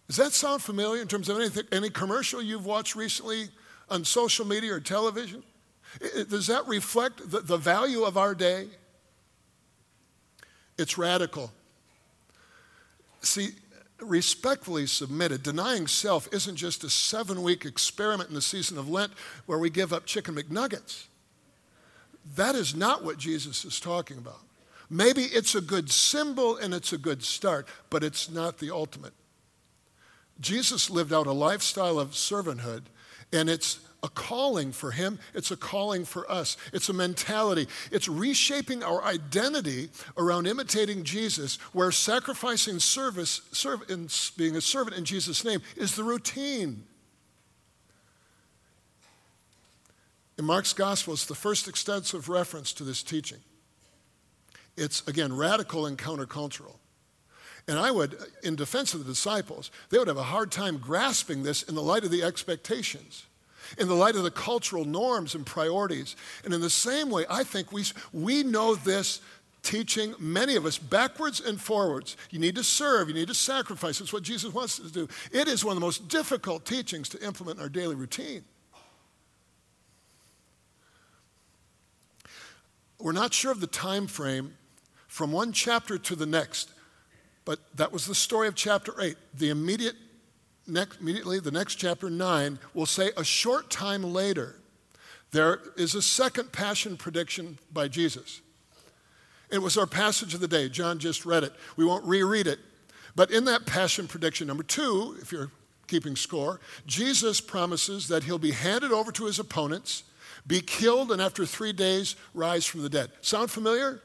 Does 0.06 0.16
that 0.16 0.32
sound 0.32 0.62
familiar 0.62 1.00
in 1.00 1.08
terms 1.08 1.28
of 1.28 1.36
anything, 1.36 1.64
any 1.72 1.90
commercial 1.90 2.42
you've 2.42 2.66
watched 2.66 2.96
recently 2.96 3.48
on 3.88 4.04
social 4.04 4.46
media 4.46 4.74
or 4.74 4.80
television? 4.80 5.42
Does 6.28 6.46
that 6.48 6.66
reflect 6.66 7.30
the, 7.30 7.40
the 7.40 7.56
value 7.56 8.02
of 8.02 8.16
our 8.16 8.34
day? 8.34 8.68
It's 10.78 10.96
radical. 10.96 11.52
See, 13.20 13.50
respectfully 14.00 14.86
submitted, 14.86 15.42
denying 15.42 15.86
self 15.86 16.28
isn't 16.32 16.56
just 16.56 16.84
a 16.84 16.90
seven 16.90 17.42
week 17.42 17.64
experiment 17.64 18.28
in 18.28 18.34
the 18.34 18.42
season 18.42 18.78
of 18.78 18.88
Lent 18.88 19.12
where 19.46 19.58
we 19.58 19.70
give 19.70 19.92
up 19.92 20.06
chicken 20.06 20.34
McNuggets. 20.34 21.06
That 22.36 22.54
is 22.54 22.74
not 22.74 23.04
what 23.04 23.18
Jesus 23.18 23.64
is 23.64 23.80
talking 23.80 24.18
about. 24.18 24.40
Maybe 24.88 25.22
it's 25.22 25.54
a 25.54 25.60
good 25.60 25.90
symbol 25.90 26.56
and 26.56 26.74
it's 26.74 26.92
a 26.92 26.98
good 26.98 27.22
start, 27.22 27.68
but 27.90 28.02
it's 28.02 28.30
not 28.30 28.58
the 28.58 28.74
ultimate. 28.74 29.12
Jesus 30.40 30.90
lived 30.90 31.12
out 31.12 31.26
a 31.26 31.32
lifestyle 31.32 31.98
of 32.00 32.10
servanthood, 32.10 32.84
and 33.32 33.48
it's 33.48 33.78
a 34.02 34.08
calling 34.08 34.72
for 34.72 34.90
him, 34.90 35.18
it's 35.34 35.50
a 35.50 35.56
calling 35.56 36.04
for 36.04 36.30
us. 36.30 36.56
It's 36.72 36.88
a 36.88 36.92
mentality. 36.92 37.68
It's 37.90 38.08
reshaping 38.08 38.82
our 38.82 39.02
identity 39.02 39.90
around 40.16 40.46
imitating 40.46 41.04
Jesus, 41.04 41.56
where 41.72 41.92
sacrificing 41.92 42.78
service, 42.78 43.42
serve, 43.52 43.82
in 43.90 44.08
being 44.36 44.56
a 44.56 44.60
servant 44.60 44.96
in 44.96 45.04
Jesus' 45.04 45.44
name 45.44 45.60
is 45.76 45.94
the 45.96 46.04
routine. 46.04 46.84
In 50.38 50.46
Mark's 50.46 50.72
gospel, 50.72 51.12
it's 51.12 51.26
the 51.26 51.34
first 51.34 51.68
extensive 51.68 52.30
reference 52.30 52.72
to 52.74 52.84
this 52.84 53.02
teaching. 53.02 53.40
It's, 54.76 55.06
again, 55.06 55.36
radical 55.36 55.84
and 55.84 55.98
countercultural. 55.98 56.76
And 57.68 57.78
I 57.78 57.90
would, 57.90 58.16
in 58.42 58.56
defense 58.56 58.94
of 58.94 59.00
the 59.00 59.12
disciples, 59.12 59.70
they 59.90 59.98
would 59.98 60.08
have 60.08 60.16
a 60.16 60.22
hard 60.22 60.50
time 60.50 60.78
grasping 60.78 61.42
this 61.42 61.62
in 61.62 61.74
the 61.74 61.82
light 61.82 62.04
of 62.04 62.10
the 62.10 62.22
expectations 62.22 63.26
in 63.78 63.88
the 63.88 63.94
light 63.94 64.16
of 64.16 64.22
the 64.22 64.30
cultural 64.30 64.84
norms 64.84 65.34
and 65.34 65.44
priorities. 65.46 66.16
And 66.44 66.52
in 66.52 66.60
the 66.60 66.70
same 66.70 67.10
way, 67.10 67.24
I 67.28 67.44
think 67.44 67.72
we, 67.72 67.84
we 68.12 68.42
know 68.42 68.74
this 68.74 69.20
teaching, 69.62 70.14
many 70.18 70.56
of 70.56 70.64
us, 70.64 70.78
backwards 70.78 71.40
and 71.40 71.60
forwards. 71.60 72.16
You 72.30 72.38
need 72.38 72.56
to 72.56 72.64
serve, 72.64 73.08
you 73.08 73.14
need 73.14 73.28
to 73.28 73.34
sacrifice. 73.34 74.00
It's 74.00 74.12
what 74.12 74.22
Jesus 74.22 74.52
wants 74.52 74.80
us 74.80 74.90
to 74.90 74.92
do. 74.92 75.08
It 75.32 75.48
is 75.48 75.64
one 75.64 75.72
of 75.72 75.80
the 75.80 75.86
most 75.86 76.08
difficult 76.08 76.64
teachings 76.64 77.08
to 77.10 77.24
implement 77.24 77.58
in 77.58 77.62
our 77.62 77.68
daily 77.68 77.94
routine. 77.94 78.44
We're 82.98 83.12
not 83.12 83.32
sure 83.32 83.52
of 83.52 83.60
the 83.60 83.66
time 83.66 84.06
frame 84.06 84.54
from 85.08 85.32
one 85.32 85.52
chapter 85.52 85.98
to 85.98 86.14
the 86.14 86.26
next, 86.26 86.70
but 87.44 87.58
that 87.76 87.92
was 87.92 88.06
the 88.06 88.14
story 88.14 88.46
of 88.46 88.54
chapter 88.54 88.92
8. 89.00 89.16
The 89.34 89.48
immediate 89.48 89.96
next, 90.66 91.00
immediately, 91.00 91.40
the 91.40 91.50
next 91.50 91.76
chapter 91.76 92.10
9 92.10 92.58
will 92.74 92.86
say, 92.86 93.10
a 93.16 93.24
short 93.24 93.70
time 93.70 94.02
later, 94.02 94.56
there 95.32 95.60
is 95.76 95.94
a 95.94 96.02
second 96.02 96.52
passion 96.52 96.96
prediction 96.96 97.58
by 97.72 97.88
Jesus. 97.88 98.40
It 99.50 99.58
was 99.60 99.76
our 99.76 99.86
passage 99.86 100.34
of 100.34 100.40
the 100.40 100.48
day. 100.48 100.68
John 100.68 100.98
just 100.98 101.26
read 101.26 101.44
it. 101.44 101.52
We 101.76 101.84
won't 101.84 102.04
reread 102.04 102.46
it. 102.46 102.58
But 103.16 103.30
in 103.30 103.44
that 103.46 103.66
passion 103.66 104.06
prediction, 104.06 104.46
number 104.46 104.62
two, 104.62 105.16
if 105.20 105.32
you're 105.32 105.50
keeping 105.88 106.14
score, 106.14 106.60
Jesus 106.86 107.40
promises 107.40 108.08
that 108.08 108.24
he'll 108.24 108.38
be 108.38 108.52
handed 108.52 108.92
over 108.92 109.10
to 109.12 109.26
his 109.26 109.38
opponents, 109.38 110.04
be 110.46 110.60
killed, 110.60 111.10
and 111.10 111.20
after 111.20 111.44
three 111.44 111.72
days, 111.72 112.16
rise 112.32 112.64
from 112.64 112.82
the 112.82 112.88
dead. 112.88 113.10
Sound 113.20 113.50
familiar? 113.50 114.00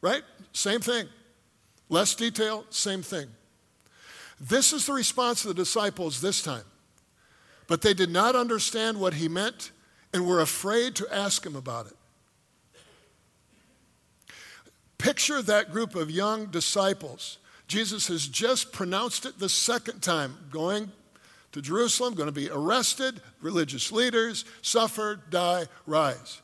Right? 0.00 0.22
Same 0.52 0.80
thing. 0.80 1.06
Less 1.90 2.14
detail, 2.14 2.64
same 2.70 3.02
thing. 3.02 3.28
This 4.40 4.72
is 4.72 4.86
the 4.86 4.94
response 4.94 5.44
of 5.44 5.48
the 5.48 5.62
disciples 5.62 6.20
this 6.20 6.42
time. 6.42 6.64
But 7.66 7.82
they 7.82 7.94
did 7.94 8.10
not 8.10 8.34
understand 8.34 8.98
what 8.98 9.14
he 9.14 9.28
meant 9.28 9.70
and 10.12 10.26
were 10.26 10.40
afraid 10.40 10.96
to 10.96 11.14
ask 11.14 11.44
him 11.44 11.54
about 11.54 11.86
it. 11.86 11.96
Picture 14.98 15.40
that 15.42 15.70
group 15.70 15.94
of 15.94 16.10
young 16.10 16.46
disciples. 16.46 17.38
Jesus 17.68 18.08
has 18.08 18.26
just 18.26 18.72
pronounced 18.72 19.24
it 19.24 19.38
the 19.38 19.48
second 19.48 20.00
time, 20.00 20.36
going 20.50 20.90
to 21.52 21.62
Jerusalem, 21.62 22.14
going 22.14 22.26
to 22.28 22.32
be 22.32 22.50
arrested, 22.50 23.20
religious 23.40 23.92
leaders, 23.92 24.44
suffer, 24.62 25.20
die, 25.30 25.66
rise. 25.86 26.42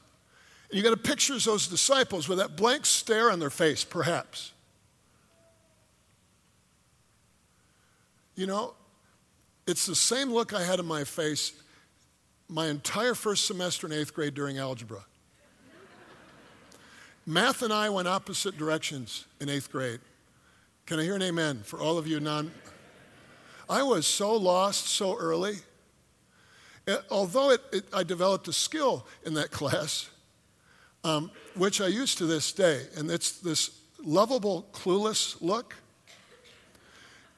And 0.70 0.78
you 0.78 0.82
got 0.82 0.90
to 0.90 0.96
picture 0.96 1.38
those 1.38 1.66
disciples 1.66 2.28
with 2.28 2.38
that 2.38 2.56
blank 2.56 2.86
stare 2.86 3.30
on 3.30 3.38
their 3.38 3.50
face, 3.50 3.84
perhaps. 3.84 4.52
You 8.36 8.46
know, 8.46 8.74
it's 9.66 9.86
the 9.86 9.96
same 9.96 10.30
look 10.30 10.52
I 10.52 10.62
had 10.62 10.78
in 10.78 10.86
my 10.86 11.04
face 11.04 11.52
my 12.48 12.68
entire 12.68 13.14
first 13.14 13.46
semester 13.46 13.86
in 13.86 13.92
eighth 13.92 14.14
grade 14.14 14.34
during 14.34 14.58
algebra. 14.58 15.04
Math 17.26 17.62
and 17.62 17.72
I 17.72 17.88
went 17.88 18.06
opposite 18.06 18.56
directions 18.56 19.24
in 19.40 19.48
eighth 19.48 19.72
grade. 19.72 19.98
Can 20.84 21.00
I 21.00 21.02
hear 21.02 21.16
an 21.16 21.22
amen 21.22 21.62
for 21.64 21.80
all 21.80 21.98
of 21.98 22.06
you 22.06 22.20
non? 22.20 22.52
I 23.68 23.82
was 23.82 24.06
so 24.06 24.36
lost 24.36 24.86
so 24.86 25.18
early. 25.18 25.56
It, 26.86 27.02
although 27.10 27.50
it, 27.50 27.62
it, 27.72 27.84
I 27.92 28.04
developed 28.04 28.46
a 28.46 28.52
skill 28.52 29.06
in 29.24 29.34
that 29.34 29.50
class, 29.50 30.08
um, 31.02 31.32
which 31.56 31.80
I 31.80 31.88
use 31.88 32.14
to 32.16 32.26
this 32.26 32.52
day, 32.52 32.82
and 32.96 33.10
it's 33.10 33.32
this 33.40 33.80
lovable, 34.04 34.68
clueless 34.72 35.40
look. 35.40 35.74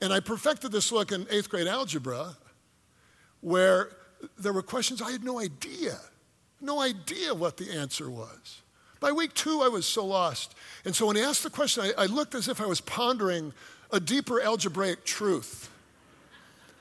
And 0.00 0.12
I 0.12 0.20
perfected 0.20 0.72
this 0.72 0.92
look 0.92 1.12
in 1.12 1.26
eighth 1.30 1.48
grade 1.48 1.66
algebra 1.66 2.36
where 3.40 3.90
there 4.38 4.52
were 4.52 4.62
questions 4.62 5.02
I 5.02 5.10
had 5.10 5.24
no 5.24 5.38
idea, 5.38 5.98
no 6.60 6.80
idea 6.80 7.34
what 7.34 7.56
the 7.56 7.70
answer 7.72 8.10
was. 8.10 8.62
By 9.00 9.12
week 9.12 9.34
two, 9.34 9.60
I 9.62 9.68
was 9.68 9.86
so 9.86 10.04
lost. 10.04 10.54
And 10.84 10.94
so 10.94 11.06
when 11.06 11.16
he 11.16 11.22
asked 11.22 11.44
the 11.44 11.50
question, 11.50 11.84
I, 11.84 12.02
I 12.02 12.06
looked 12.06 12.34
as 12.34 12.48
if 12.48 12.60
I 12.60 12.66
was 12.66 12.80
pondering 12.80 13.52
a 13.92 14.00
deeper 14.00 14.40
algebraic 14.40 15.04
truth. 15.04 15.70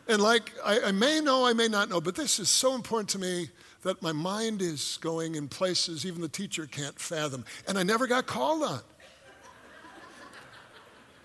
And 0.07 0.21
like, 0.21 0.51
I, 0.65 0.79
I 0.85 0.91
may 0.91 1.19
know, 1.19 1.45
I 1.45 1.53
may 1.53 1.67
not 1.67 1.89
know, 1.89 2.01
but 2.01 2.15
this 2.15 2.39
is 2.39 2.49
so 2.49 2.73
important 2.73 3.09
to 3.09 3.19
me 3.19 3.49
that 3.83 4.01
my 4.01 4.11
mind 4.11 4.61
is 4.61 4.97
going 5.01 5.35
in 5.35 5.47
places 5.47 6.05
even 6.05 6.21
the 6.21 6.27
teacher 6.27 6.65
can't 6.65 6.99
fathom. 6.99 7.45
And 7.67 7.77
I 7.77 7.83
never 7.83 8.07
got 8.07 8.25
called 8.25 8.63
on. 8.63 8.81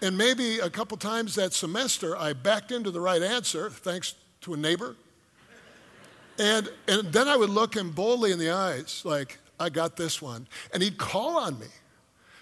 And 0.02 0.18
maybe 0.18 0.59
a 0.59 0.68
couple 0.68 0.97
times 0.97 1.37
that 1.37 1.52
semester, 1.52 2.16
I 2.16 2.32
backed 2.32 2.73
into 2.73 2.90
the 2.90 3.00
right 3.00 3.23
answer 3.23 3.71
thanks 3.71 4.16
to 4.42 4.52
a 4.52 4.56
neighbor. 4.56 4.97
And, 6.38 6.68
and 6.88 7.12
then 7.12 7.28
I 7.28 7.37
would 7.37 7.50
look 7.50 7.76
him 7.76 7.92
boldly 7.92 8.32
in 8.32 8.38
the 8.38 8.50
eyes, 8.50 9.02
like, 9.04 9.38
I 9.61 9.68
got 9.68 9.97
this 9.97 10.21
one. 10.21 10.49
And 10.75 10.82
he'd 10.82 10.99
call 10.99 11.38
on 11.38 11.59
me. 11.61 11.68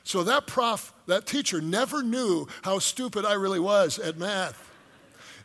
So 0.04 0.24
that 0.24 0.46
prof, 0.46 0.94
that 1.06 1.26
teacher 1.26 1.60
never 1.60 2.02
knew 2.02 2.48
how 2.62 2.78
stupid 2.78 3.26
I 3.26 3.34
really 3.34 3.60
was 3.60 3.98
at 3.98 4.16
math, 4.16 4.70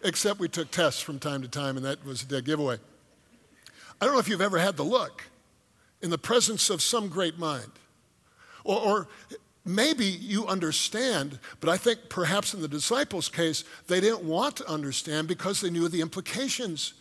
except 0.01 0.39
we 0.39 0.47
took 0.47 0.71
tests 0.71 1.01
from 1.01 1.19
time 1.19 1.41
to 1.41 1.49
time, 1.49 1.75
and 1.75 1.85
that 1.85 2.05
was 2.05 2.23
a 2.23 2.25
dead 2.25 2.45
giveaway. 2.45 2.77
I 3.99 4.05
don't 4.05 4.13
know 4.13 4.19
if 4.19 4.29
you've 4.29 4.39
ever 4.39 4.57
had 4.57 4.77
the 4.77 4.83
look 4.83 5.23
in 6.01 6.11
the 6.11 6.17
presence 6.17 6.69
of 6.69 6.81
some 6.81 7.09
great 7.09 7.37
mind. 7.37 7.71
Or, 8.63 8.79
or 8.79 9.07
maybe 9.65 10.05
you 10.05 10.47
understand, 10.47 11.39
but 11.59 11.69
I 11.69 11.77
think 11.77 12.07
perhaps 12.09 12.53
in 12.53 12.61
the 12.61 12.67
disciples' 12.67 13.29
case, 13.29 13.63
they 13.87 13.99
didn't 13.99 14.23
want 14.23 14.57
to 14.57 14.69
understand 14.69 15.27
because 15.27 15.59
they 15.59 15.69
knew 15.69 15.87
the 15.87 16.01
implications 16.01 16.93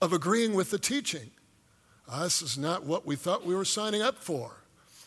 of 0.00 0.12
agreeing 0.12 0.54
with 0.54 0.70
the 0.70 0.78
teaching. 0.78 1.30
Ah, 2.08 2.24
this 2.24 2.42
is 2.42 2.56
not 2.56 2.84
what 2.84 3.06
we 3.06 3.16
thought 3.16 3.44
we 3.44 3.54
were 3.54 3.64
signing 3.64 4.02
up 4.02 4.18
for. 4.18 4.52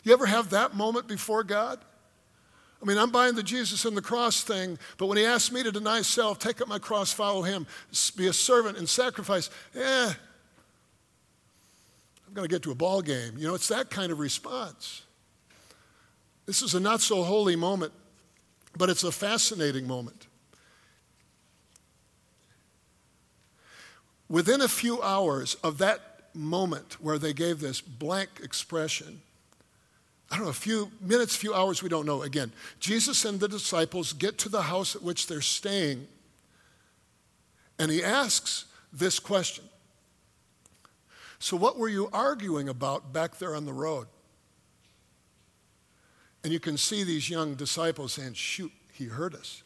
You 0.04 0.12
ever 0.12 0.26
have 0.26 0.50
that 0.50 0.74
moment 0.74 1.08
before 1.08 1.42
God? 1.42 1.80
I 2.82 2.86
mean, 2.86 2.98
I'm 2.98 3.10
buying 3.10 3.34
the 3.34 3.42
Jesus 3.42 3.86
and 3.86 3.96
the 3.96 4.02
cross 4.02 4.44
thing, 4.44 4.78
but 4.98 5.06
when 5.06 5.16
he 5.16 5.24
asks 5.24 5.50
me 5.50 5.62
to 5.62 5.72
deny 5.72 6.02
self, 6.02 6.38
take 6.38 6.60
up 6.60 6.68
my 6.68 6.78
cross, 6.78 7.12
follow 7.12 7.40
him, 7.40 7.66
be 8.14 8.26
a 8.26 8.32
servant 8.32 8.76
and 8.76 8.86
sacrifice, 8.86 9.48
eh, 9.74 10.12
I'm 12.26 12.34
going 12.34 12.46
to 12.46 12.52
get 12.54 12.62
to 12.64 12.72
a 12.72 12.74
ball 12.74 13.00
game. 13.00 13.38
You 13.38 13.48
know, 13.48 13.54
it's 13.54 13.68
that 13.68 13.88
kind 13.88 14.12
of 14.12 14.18
response. 14.18 15.02
This 16.46 16.62
is 16.62 16.74
a 16.74 16.80
not 16.80 17.00
so 17.00 17.22
holy 17.22 17.56
moment, 17.56 17.92
but 18.76 18.90
it's 18.90 19.04
a 19.04 19.12
fascinating 19.12 19.86
moment. 19.86 20.26
within 24.28 24.60
a 24.60 24.68
few 24.68 25.02
hours 25.02 25.54
of 25.62 25.78
that 25.78 26.00
moment 26.34 27.00
where 27.00 27.18
they 27.18 27.32
gave 27.32 27.60
this 27.60 27.80
blank 27.80 28.28
expression, 28.42 29.20
I 30.30 30.36
don't 30.36 30.46
know, 30.46 30.50
a 30.50 30.54
few 30.54 30.90
minutes, 31.00 31.36
a 31.36 31.38
few 31.38 31.54
hours, 31.54 31.82
we 31.82 31.88
don't 31.88 32.06
know. 32.06 32.22
Again, 32.22 32.52
Jesus 32.80 33.24
and 33.24 33.38
the 33.38 33.48
disciples 33.48 34.12
get 34.12 34.38
to 34.38 34.48
the 34.48 34.62
house 34.62 34.96
at 34.96 35.02
which 35.02 35.26
they're 35.26 35.40
staying, 35.40 36.08
and 37.78 37.90
he 37.90 38.02
asks 38.02 38.64
this 38.92 39.18
question 39.18 39.64
So, 41.38 41.56
what 41.56 41.78
were 41.78 41.88
you 41.88 42.08
arguing 42.12 42.68
about 42.68 43.12
back 43.12 43.38
there 43.38 43.54
on 43.54 43.66
the 43.66 43.72
road? 43.72 44.06
And 46.44 46.52
you 46.52 46.60
can 46.60 46.76
see 46.76 47.02
these 47.04 47.30
young 47.30 47.54
disciples 47.54 48.12
saying, 48.12 48.34
Shoot, 48.34 48.70
he 48.92 49.06
heard 49.06 49.34
us. 49.34 49.62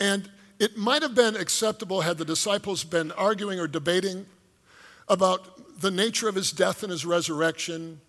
And 0.00 0.28
it 0.58 0.76
might 0.76 1.02
have 1.02 1.14
been 1.14 1.36
acceptable 1.36 2.00
had 2.00 2.18
the 2.18 2.24
disciples 2.24 2.82
been 2.82 3.12
arguing 3.12 3.60
or 3.60 3.68
debating 3.68 4.26
about 5.08 5.80
the 5.80 5.90
nature 5.90 6.28
of 6.28 6.34
his 6.34 6.50
death 6.50 6.82
and 6.82 6.90
his 6.90 7.06
resurrection, 7.06 8.00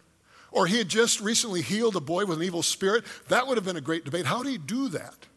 or 0.51 0.65
he 0.65 0.79
had 0.79 0.89
just 0.89 1.21
recently 1.21 1.61
healed 1.61 1.95
a 1.95 2.01
boy 2.01 2.25
with 2.25 2.39
an 2.39 2.43
evil 2.43 2.63
spirit. 2.63 3.03
That 3.29 3.47
would 3.47 3.57
have 3.57 3.65
been 3.65 3.77
a 3.77 3.81
great 3.81 4.03
debate. 4.03 4.25
How 4.25 4.41
did 4.41 4.51
he 4.51 4.57
do 4.57 4.89
that? 4.89 5.27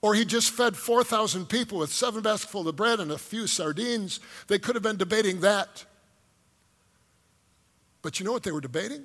Or 0.00 0.14
he 0.14 0.24
just 0.24 0.52
fed 0.52 0.76
4,000 0.76 1.46
people 1.46 1.78
with 1.78 1.92
seven 1.92 2.22
basketfuls 2.22 2.66
of 2.66 2.76
bread 2.76 3.00
and 3.00 3.10
a 3.10 3.18
few 3.18 3.46
sardines. 3.46 4.20
They 4.46 4.58
could 4.58 4.74
have 4.76 4.82
been 4.82 4.96
debating 4.96 5.40
that. 5.40 5.84
But 8.00 8.20
you 8.20 8.24
know 8.24 8.32
what 8.32 8.44
they 8.44 8.52
were 8.52 8.60
debating? 8.60 9.04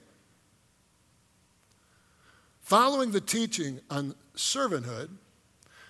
Following 2.64 3.12
the 3.12 3.22
teaching 3.22 3.82
on 3.90 4.16
servanthood, 4.36 5.10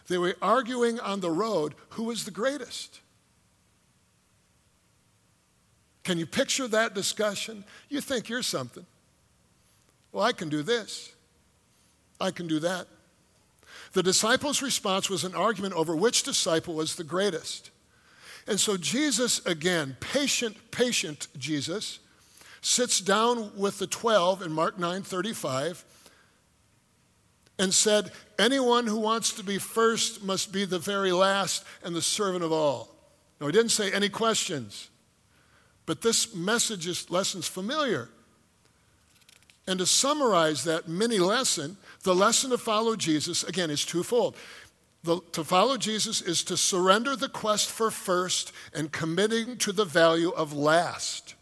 they 0.07 0.17
were 0.17 0.35
arguing 0.41 0.99
on 0.99 1.21
the 1.21 1.31
road 1.31 1.75
who 1.89 2.03
was 2.03 2.25
the 2.25 2.31
greatest. 2.31 2.99
Can 6.03 6.17
you 6.17 6.25
picture 6.25 6.67
that 6.67 6.93
discussion? 6.93 7.63
You 7.89 8.01
think 8.01 8.27
you're 8.27 8.43
something. 8.43 8.85
Well, 10.11 10.25
I 10.25 10.33
can 10.33 10.49
do 10.49 10.63
this. 10.63 11.13
I 12.19 12.31
can 12.31 12.47
do 12.47 12.59
that. 12.59 12.87
The 13.93 14.03
disciples' 14.03 14.61
response 14.61 15.09
was 15.09 15.23
an 15.23 15.35
argument 15.35 15.75
over 15.75 15.95
which 15.95 16.23
disciple 16.23 16.73
was 16.73 16.95
the 16.95 17.03
greatest. 17.03 17.69
And 18.47 18.59
so 18.59 18.77
Jesus, 18.77 19.45
again, 19.45 19.95
patient, 19.99 20.57
patient 20.71 21.27
Jesus, 21.37 21.99
sits 22.61 22.99
down 22.99 23.51
with 23.55 23.77
the 23.77 23.87
12 23.87 24.41
in 24.41 24.51
Mark 24.51 24.79
9 24.79 25.03
35 25.03 25.85
and 27.63 27.73
said, 27.73 28.11
Anyone 28.37 28.87
who 28.87 28.99
wants 28.99 29.31
to 29.33 29.43
be 29.43 29.57
first 29.57 30.21
must 30.21 30.51
be 30.51 30.65
the 30.65 30.79
very 30.79 31.13
last 31.13 31.63
and 31.83 31.95
the 31.95 32.01
servant 32.01 32.43
of 32.43 32.51
all. 32.51 32.89
No, 33.39 33.47
he 33.47 33.53
didn't 33.53 33.71
say 33.71 33.91
any 33.91 34.09
questions, 34.09 34.89
but 35.85 36.01
this 36.01 36.35
message 36.35 36.87
is 36.87 37.09
lessons 37.09 37.47
familiar. 37.47 38.09
And 39.65 39.79
to 39.79 39.85
summarize 39.85 40.65
that 40.65 40.89
mini 40.89 41.19
lesson, 41.19 41.77
the 42.03 42.13
lesson 42.13 42.49
to 42.49 42.57
follow 42.57 42.97
Jesus, 42.97 43.43
again, 43.45 43.69
is 43.69 43.85
twofold. 43.85 44.35
The, 45.03 45.21
to 45.31 45.45
follow 45.45 45.77
Jesus 45.77 46.21
is 46.21 46.43
to 46.45 46.57
surrender 46.57 47.15
the 47.15 47.29
quest 47.29 47.69
for 47.69 47.91
first 47.91 48.51
and 48.73 48.91
committing 48.91 49.57
to 49.59 49.71
the 49.71 49.85
value 49.85 50.31
of 50.31 50.51
last. 50.51 51.35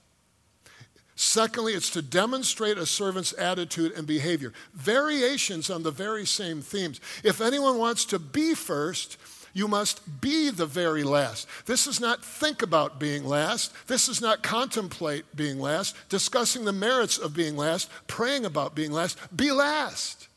Secondly, 1.24 1.74
it's 1.74 1.92
to 1.92 2.02
demonstrate 2.02 2.80
a 2.80 2.86
servant's 2.88 3.32
attitude 3.34 3.92
and 3.92 4.08
behavior. 4.08 4.54
Variations 4.74 5.70
on 5.70 5.84
the 5.84 5.92
very 5.92 6.26
same 6.26 6.62
themes. 6.64 7.00
If 7.24 7.42
anyone 7.42 7.78
wants 7.78 8.06
to 8.06 8.18
be 8.18 8.56
first, 8.56 9.18
you 9.54 9.68
must 9.68 10.20
be 10.20 10.50
the 10.50 10.66
very 10.66 11.04
last. 11.04 11.48
This 11.68 11.86
is 11.86 12.00
not 12.00 12.26
think 12.26 12.64
about 12.64 13.00
being 13.00 13.24
last. 13.24 13.72
This 13.86 14.10
is 14.10 14.20
not 14.20 14.42
contemplate 14.42 15.36
being 15.36 15.60
last, 15.60 15.96
discussing 16.10 16.66
the 16.66 16.74
merits 16.74 17.20
of 17.20 17.36
being 17.36 17.56
last, 17.56 17.92
praying 18.08 18.44
about 18.44 18.74
being 18.74 18.92
last. 18.92 19.20
Be 19.38 19.52
last. 19.52 20.28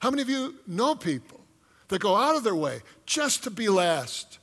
How 0.00 0.10
many 0.10 0.20
of 0.20 0.28
you 0.28 0.56
know 0.66 0.94
people 0.94 1.40
that 1.88 2.02
go 2.02 2.14
out 2.14 2.36
of 2.36 2.44
their 2.44 2.54
way 2.54 2.82
just 3.06 3.44
to 3.44 3.50
be 3.50 3.70
last, 3.70 4.38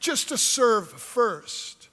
just 0.00 0.30
to 0.30 0.36
serve 0.36 0.88
first? 0.90 1.85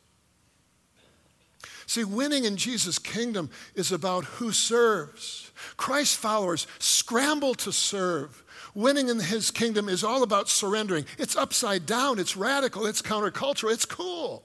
See, 1.94 2.04
winning 2.04 2.46
in 2.46 2.58
Jesus' 2.58 2.98
kingdom 2.98 3.52
is 3.76 3.92
about 3.92 4.26
who 4.26 4.52
serves. 4.52 5.52
Christ 5.78 6.18
followers 6.18 6.66
scramble 6.80 7.54
to 7.54 7.72
serve. 7.72 8.44
Winning 8.74 9.10
in 9.10 9.20
his 9.20 9.52
kingdom 9.52 9.88
is 9.88 10.04
all 10.04 10.24
about 10.24 10.50
surrendering. 10.50 11.06
It's 11.20 11.36
upside 11.36 11.86
down, 11.86 12.18
it's 12.18 12.36
radical, 12.36 12.88
it's 12.88 13.04
countercultural, 13.04 13.72
it's 13.72 13.86
cool. 13.86 14.42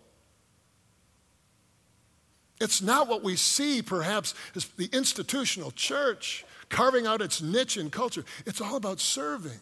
It's 2.61 2.83
not 2.83 3.09
what 3.09 3.25
we 3.25 3.35
see, 3.35 3.81
perhaps, 3.81 4.35
as 4.55 4.67
the 4.77 4.91
institutional 4.93 5.71
church 5.71 6.45
carving 6.69 7.07
out 7.07 7.23
its 7.23 7.41
niche 7.41 7.79
in 7.79 7.89
culture. 7.89 8.27
It's 8.45 8.61
all 8.61 8.77
about 8.77 9.01
serving. 9.01 9.61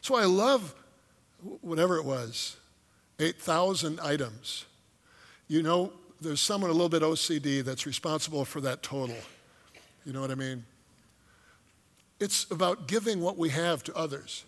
So 0.00 0.14
I 0.14 0.26
love 0.26 0.76
whatever 1.60 1.96
it 1.96 2.04
was 2.04 2.56
8,000 3.18 3.98
items. 3.98 4.64
You 5.48 5.64
know, 5.64 5.92
there's 6.20 6.40
someone 6.40 6.70
a 6.70 6.72
little 6.72 6.88
bit 6.88 7.02
OCD 7.02 7.62
that's 7.62 7.86
responsible 7.86 8.44
for 8.44 8.60
that 8.62 8.82
total. 8.82 9.16
You 10.04 10.12
know 10.12 10.20
what 10.20 10.30
I 10.30 10.34
mean? 10.34 10.64
It's 12.20 12.50
about 12.50 12.88
giving 12.88 13.20
what 13.20 13.36
we 13.36 13.50
have 13.50 13.84
to 13.84 13.94
others. 13.94 14.44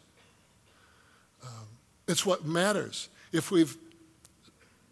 Um, 1.42 1.66
it's 2.08 2.26
what 2.26 2.44
matters. 2.44 3.08
If 3.32 3.50
we've 3.50 3.76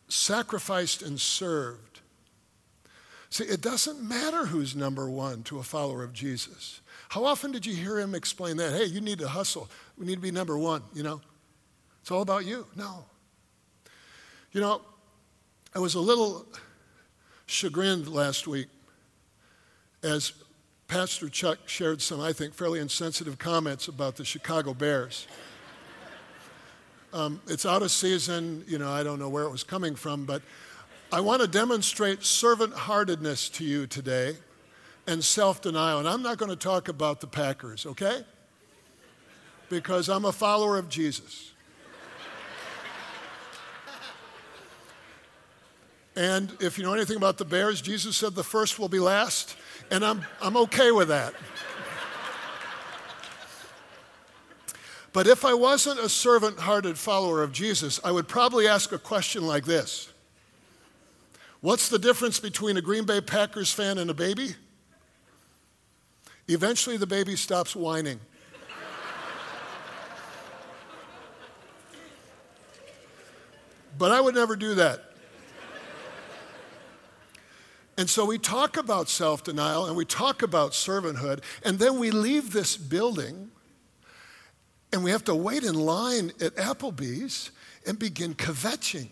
sacrificed 0.09 1.03
and 1.03 1.21
served, 1.21 2.01
see, 3.31 3.45
it 3.45 3.61
doesn't 3.61 4.01
matter 4.01 4.47
who's 4.47 4.77
number 4.77 5.11
one 5.11 5.43
to 5.45 5.59
a 5.59 5.63
follower 5.63 6.05
of 6.05 6.13
Jesus. 6.13 6.81
How 7.09 7.25
often 7.25 7.51
did 7.51 7.67
you 7.67 7.75
hear 7.75 7.99
him 7.99 8.15
explain 8.15 8.57
that? 8.59 8.73
Hey, 8.73 8.85
you 8.85 9.01
need 9.01 9.19
to 9.19 9.29
hustle. 9.29 9.69
We 9.97 10.07
need 10.07 10.17
to 10.17 10.21
be 10.21 10.31
number 10.31 10.57
one, 10.57 10.83
you 10.95 11.03
know? 11.03 11.21
It's 12.03 12.11
all 12.11 12.23
about 12.23 12.45
you. 12.47 12.67
No. 12.77 13.05
You 14.53 14.61
know, 14.61 14.83
I 15.75 15.79
was 15.79 15.95
a 15.95 16.01
little 16.01 16.47
chagrined 17.49 18.09
last 18.09 18.47
week 18.47 18.69
as 20.03 20.33
Pastor 20.87 21.29
Chuck 21.29 21.59
shared 21.67 22.01
some, 22.01 22.21
I 22.21 22.33
think, 22.33 22.55
fairly 22.55 22.79
insensitive 22.79 23.39
comments 23.39 23.89
about 23.89 24.17
the 24.17 24.25
Chicago 24.25 24.75
Bears. 24.75 25.27
Um, 27.11 27.41
it's 27.47 27.65
out 27.65 27.81
of 27.81 27.91
season, 27.91 28.63
you 28.69 28.77
know, 28.77 28.91
I 28.91 29.03
don't 29.03 29.19
know 29.19 29.31
where 29.31 29.45
it 29.45 29.51
was 29.51 29.65
coming 29.65 29.95
from, 29.95 30.27
but 30.27 30.43
I 31.11 31.21
want 31.21 31.41
to 31.41 31.49
demonstrate 31.49 32.23
servant 32.23 32.75
heartedness 32.75 33.49
to 33.49 33.65
you 33.65 33.87
today 33.87 34.37
and 35.07 35.25
self 35.25 35.63
denial. 35.63 36.01
And 36.01 36.07
I'm 36.07 36.21
not 36.23 36.37
going 36.37 36.51
to 36.51 36.57
talk 36.57 36.89
about 36.89 37.23
the 37.23 37.27
Packers, 37.27 37.87
okay? 37.87 38.27
Because 39.71 40.11
I'm 40.11 40.27
a 40.27 40.33
follower 40.33 40.77
of 40.77 40.91
Jesus. 40.91 41.55
And 46.19 46.53
if 46.61 46.79
you 46.79 46.85
know 46.85 46.95
anything 46.95 47.17
about 47.17 47.39
the 47.39 47.45
bears, 47.45 47.81
Jesus 47.81 48.17
said 48.17 48.35
the 48.35 48.43
first 48.43 48.77
will 48.81 48.89
be 48.89 48.99
last, 48.99 49.57
and 49.89 50.05
I'm, 50.05 50.27
I'm 50.43 50.57
okay 50.57 50.91
with 50.91 51.07
that. 51.09 51.33
But 55.13 55.29
if 55.29 55.45
I 55.45 55.55
wasn't 55.55 56.01
a 56.01 56.09
servant 56.09 56.59
hearted 56.59 56.99
follower 56.99 57.41
of 57.41 57.53
Jesus, 57.53 58.01
I 58.03 58.11
would 58.11 58.27
probably 58.27 58.67
ask 58.67 58.91
a 58.91 58.99
question 58.99 59.47
like 59.47 59.65
this 59.65 60.13
What's 61.61 61.89
the 61.89 62.01
difference 62.01 62.41
between 62.41 62.77
a 62.77 62.83
Green 62.83 63.05
Bay 63.05 63.21
Packers 63.21 63.73
fan 63.73 63.97
and 63.97 64.11
a 64.11 64.15
baby? 64.15 64.57
Eventually, 66.49 66.97
the 66.97 67.07
baby 67.07 67.37
stops 67.37 67.77
whining. 67.77 68.19
but 73.97 74.11
I 74.11 74.21
would 74.21 74.35
never 74.35 74.57
do 74.57 74.75
that. 74.75 75.08
And 77.99 78.09
so 78.09 78.25
we 78.25 78.39
talk 78.39 78.77
about 78.77 79.09
self 79.09 79.43
denial 79.43 79.87
and 79.87 79.97
we 79.97 80.05
talk 80.05 80.43
about 80.43 80.71
servanthood, 80.71 81.43
and 81.65 81.81
then 81.81 81.99
we 81.99 82.13
leave 82.13 82.53
this 82.53 82.77
building 82.77 83.51
and 84.93 85.05
we 85.05 85.11
have 85.11 85.25
to 85.25 85.35
wait 85.35 85.65
in 85.65 85.75
line 85.75 86.31
at 86.41 86.55
Applebee's 86.57 87.51
and 87.87 87.99
begin 87.99 88.35
kvetching. 88.35 89.09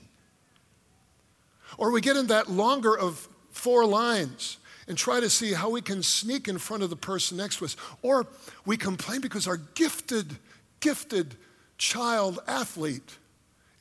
Or 1.77 1.91
we 1.91 2.01
get 2.01 2.17
in 2.17 2.29
that 2.29 2.49
longer 2.49 2.97
of 2.97 3.29
four 3.51 3.85
lines 3.85 4.59
and 4.89 4.97
try 4.97 5.19
to 5.19 5.29
see 5.29 5.53
how 5.53 5.69
we 5.69 5.83
can 5.83 6.03
sneak 6.03 6.47
in 6.47 6.57
front 6.57 6.83
of 6.83 6.89
the 6.89 6.97
person 6.97 7.37
next 7.37 7.59
to 7.59 7.65
us. 7.65 7.77
Or 8.03 8.27
we 8.65 8.77
complain 8.77 9.21
because 9.21 9.49
our 9.49 9.59
gifted, 9.75 10.39
gifted 10.81 11.35
child 11.77 12.39
athlete 12.47 13.19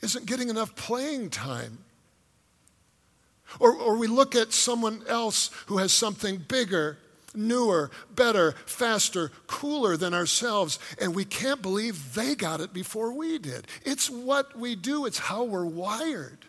isn't 0.02 0.26
getting 0.26 0.50
enough 0.50 0.76
playing 0.76 1.30
time. 1.30 1.78
Or, 3.60 3.74
or 3.74 3.98
we 3.98 4.08
look 4.08 4.36
at 4.36 4.54
someone 4.54 5.04
else 5.08 5.52
who 5.68 5.78
has 5.78 5.94
something 5.94 6.38
bigger 6.38 6.98
newer, 7.36 7.91
better, 8.15 8.54
faster, 8.65 9.32
cooler 9.48 9.98
than 9.98 10.13
ourselves, 10.13 10.80
and 11.00 11.13
we 11.13 11.26
can't 11.26 11.62
believe 11.62 12.13
they 12.13 12.36
got 12.36 12.62
it 12.62 12.74
before 12.74 13.12
we 13.12 13.38
did. 13.38 13.68
It's 13.84 14.10
what 14.10 14.58
we 14.58 14.76
do, 14.76 15.06
it's 15.06 15.20
how 15.20 15.44
we're 15.44 15.65
wired. 15.65 16.46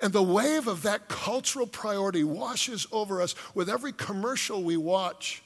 And 0.00 0.12
the 0.12 0.22
wave 0.22 0.66
of 0.66 0.82
that 0.82 1.08
cultural 1.08 1.66
priority 1.66 2.24
washes 2.24 2.86
over 2.90 3.20
us 3.20 3.34
with 3.54 3.68
every 3.68 3.92
commercial 3.92 4.62
we 4.62 4.76
watch, 4.76 5.42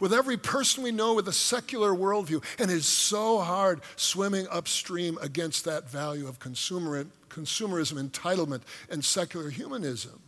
with 0.00 0.12
every 0.12 0.36
person 0.36 0.82
we 0.82 0.90
know 0.90 1.14
with 1.14 1.28
a 1.28 1.32
secular 1.32 1.92
worldview. 1.92 2.42
And 2.58 2.70
it 2.70 2.74
is 2.74 2.86
so 2.86 3.40
hard 3.40 3.80
swimming 3.96 4.46
upstream 4.50 5.18
against 5.20 5.66
that 5.66 5.88
value 5.88 6.26
of 6.26 6.38
consumer, 6.38 7.06
consumerism, 7.34 8.08
entitlement, 8.08 8.62
and 8.88 9.04
secular 9.04 9.50
humanism. 9.50 10.20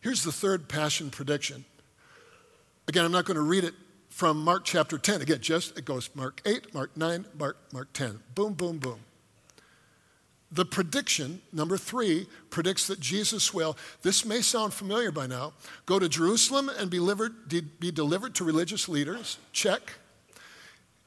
Here's 0.00 0.24
the 0.24 0.32
third 0.32 0.68
passion 0.68 1.10
prediction. 1.10 1.64
Again, 2.88 3.04
I'm 3.04 3.12
not 3.12 3.24
going 3.24 3.36
to 3.36 3.42
read 3.42 3.64
it 3.64 3.74
from 4.08 4.42
Mark 4.42 4.64
chapter 4.64 4.98
10. 4.98 5.22
Again, 5.22 5.40
just 5.40 5.78
it 5.78 5.84
goes 5.84 6.10
Mark 6.14 6.40
8, 6.44 6.74
Mark 6.74 6.96
9, 6.96 7.26
Mark, 7.38 7.56
Mark 7.72 7.92
10. 7.92 8.18
Boom, 8.34 8.54
boom, 8.54 8.78
boom. 8.78 9.00
The 10.50 10.66
prediction, 10.66 11.40
number 11.50 11.78
three, 11.78 12.26
predicts 12.50 12.86
that 12.88 13.00
Jesus 13.00 13.54
will, 13.54 13.76
this 14.02 14.26
may 14.26 14.42
sound 14.42 14.74
familiar 14.74 15.10
by 15.10 15.26
now, 15.26 15.54
go 15.86 15.98
to 15.98 16.10
Jerusalem 16.10 16.68
and 16.78 16.90
be 16.90 16.98
delivered, 16.98 17.48
be 17.48 17.90
delivered 17.90 18.34
to 18.34 18.44
religious 18.44 18.86
leaders. 18.86 19.38
Check. 19.52 19.94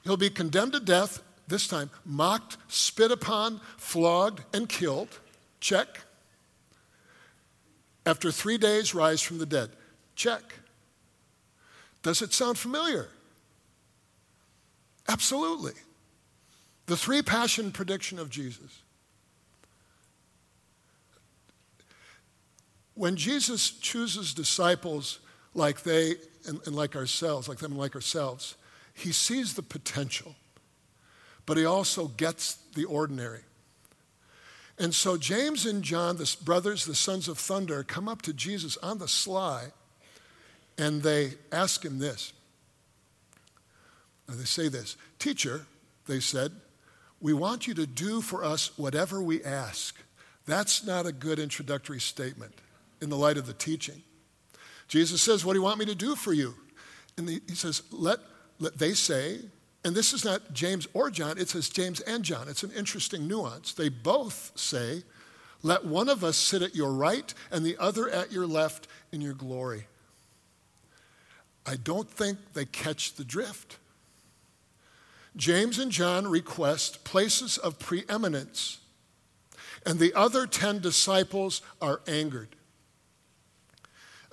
He'll 0.03 0.17
be 0.17 0.31
condemned 0.31 0.73
to 0.73 0.79
death, 0.79 1.21
this 1.47 1.67
time 1.67 1.89
mocked, 2.05 2.57
spit 2.67 3.11
upon, 3.11 3.61
flogged, 3.77 4.41
and 4.53 4.67
killed. 4.67 5.19
Check. 5.59 5.87
After 8.05 8.31
three 8.31 8.57
days, 8.57 8.93
rise 8.93 9.21
from 9.21 9.37
the 9.37 9.45
dead. 9.45 9.69
Check. 10.15 10.41
Does 12.03 12.21
it 12.21 12.33
sound 12.33 12.57
familiar? 12.57 13.09
Absolutely. 15.07 15.73
The 16.85 16.97
three 16.97 17.21
passion 17.21 17.71
prediction 17.71 18.19
of 18.19 18.29
Jesus. 18.29 18.81
When 22.93 23.15
Jesus 23.15 23.71
chooses 23.71 24.33
disciples 24.33 25.19
like 25.53 25.81
they 25.81 26.15
and, 26.47 26.59
and 26.65 26.75
like 26.75 26.95
ourselves, 26.95 27.49
like 27.49 27.57
them 27.57 27.71
and 27.71 27.79
like 27.79 27.95
ourselves, 27.95 28.55
he 28.93 29.11
sees 29.11 29.55
the 29.55 29.61
potential, 29.61 30.35
but 31.45 31.57
he 31.57 31.65
also 31.65 32.07
gets 32.07 32.55
the 32.75 32.85
ordinary. 32.85 33.41
And 34.77 34.93
so 34.93 35.17
James 35.17 35.65
and 35.65 35.83
John, 35.83 36.17
the 36.17 36.35
brothers, 36.43 36.85
the 36.85 36.95
sons 36.95 37.27
of 37.27 37.37
thunder, 37.37 37.83
come 37.83 38.09
up 38.09 38.21
to 38.23 38.33
Jesus 38.33 38.77
on 38.77 38.97
the 38.97 39.07
sly 39.07 39.67
and 40.77 41.01
they 41.01 41.35
ask 41.51 41.83
him 41.83 41.99
this. 41.99 42.33
And 44.27 44.39
they 44.39 44.45
say 44.45 44.67
this 44.67 44.97
Teacher, 45.17 45.65
they 46.07 46.19
said, 46.19 46.51
we 47.21 47.33
want 47.33 47.65
you 47.65 47.73
to 47.75 47.87
do 47.87 48.21
for 48.21 48.43
us 48.43 48.77
whatever 48.77 49.21
we 49.21 49.43
ask. 49.43 49.95
That's 50.45 50.85
not 50.85 51.05
a 51.05 51.11
good 51.11 51.39
introductory 51.39 51.99
statement 51.99 52.53
in 53.01 53.09
the 53.09 53.17
light 53.17 53.37
of 53.37 53.47
the 53.47 53.53
teaching. 53.53 54.03
Jesus 54.87 55.21
says, 55.21 55.43
What 55.43 55.53
do 55.53 55.59
you 55.59 55.63
want 55.63 55.79
me 55.79 55.85
to 55.85 55.95
do 55.95 56.15
for 56.15 56.33
you? 56.33 56.53
And 57.17 57.27
he 57.27 57.55
says, 57.55 57.81
Let, 57.91 58.19
let 58.59 58.77
they 58.77 58.93
say, 58.93 59.39
and 59.85 59.95
this 59.95 60.13
is 60.13 60.25
not 60.25 60.51
James 60.51 60.87
or 60.95 61.11
John, 61.11 61.37
it 61.37 61.47
says 61.47 61.69
James 61.69 62.01
and 62.01 62.23
John. 62.23 62.49
It's 62.49 62.63
an 62.63 62.71
interesting 62.71 63.27
nuance. 63.27 63.71
They 63.71 63.89
both 63.89 64.51
say, 64.55 65.03
Let 65.61 65.85
one 65.85 66.09
of 66.09 66.23
us 66.23 66.37
sit 66.37 66.63
at 66.63 66.75
your 66.75 66.91
right 66.91 67.31
and 67.51 67.63
the 67.63 67.77
other 67.79 68.09
at 68.09 68.31
your 68.31 68.47
left 68.47 68.87
in 69.11 69.21
your 69.21 69.35
glory. 69.35 69.85
I 71.67 71.75
don't 71.75 72.09
think 72.09 72.39
they 72.53 72.65
catch 72.65 73.13
the 73.13 73.23
drift. 73.23 73.77
James 75.35 75.77
and 75.77 75.91
John 75.91 76.27
request 76.27 77.03
places 77.03 77.59
of 77.59 77.77
preeminence, 77.77 78.79
and 79.85 79.99
the 79.99 80.15
other 80.15 80.47
10 80.47 80.79
disciples 80.79 81.61
are 81.79 82.01
angered. 82.07 82.55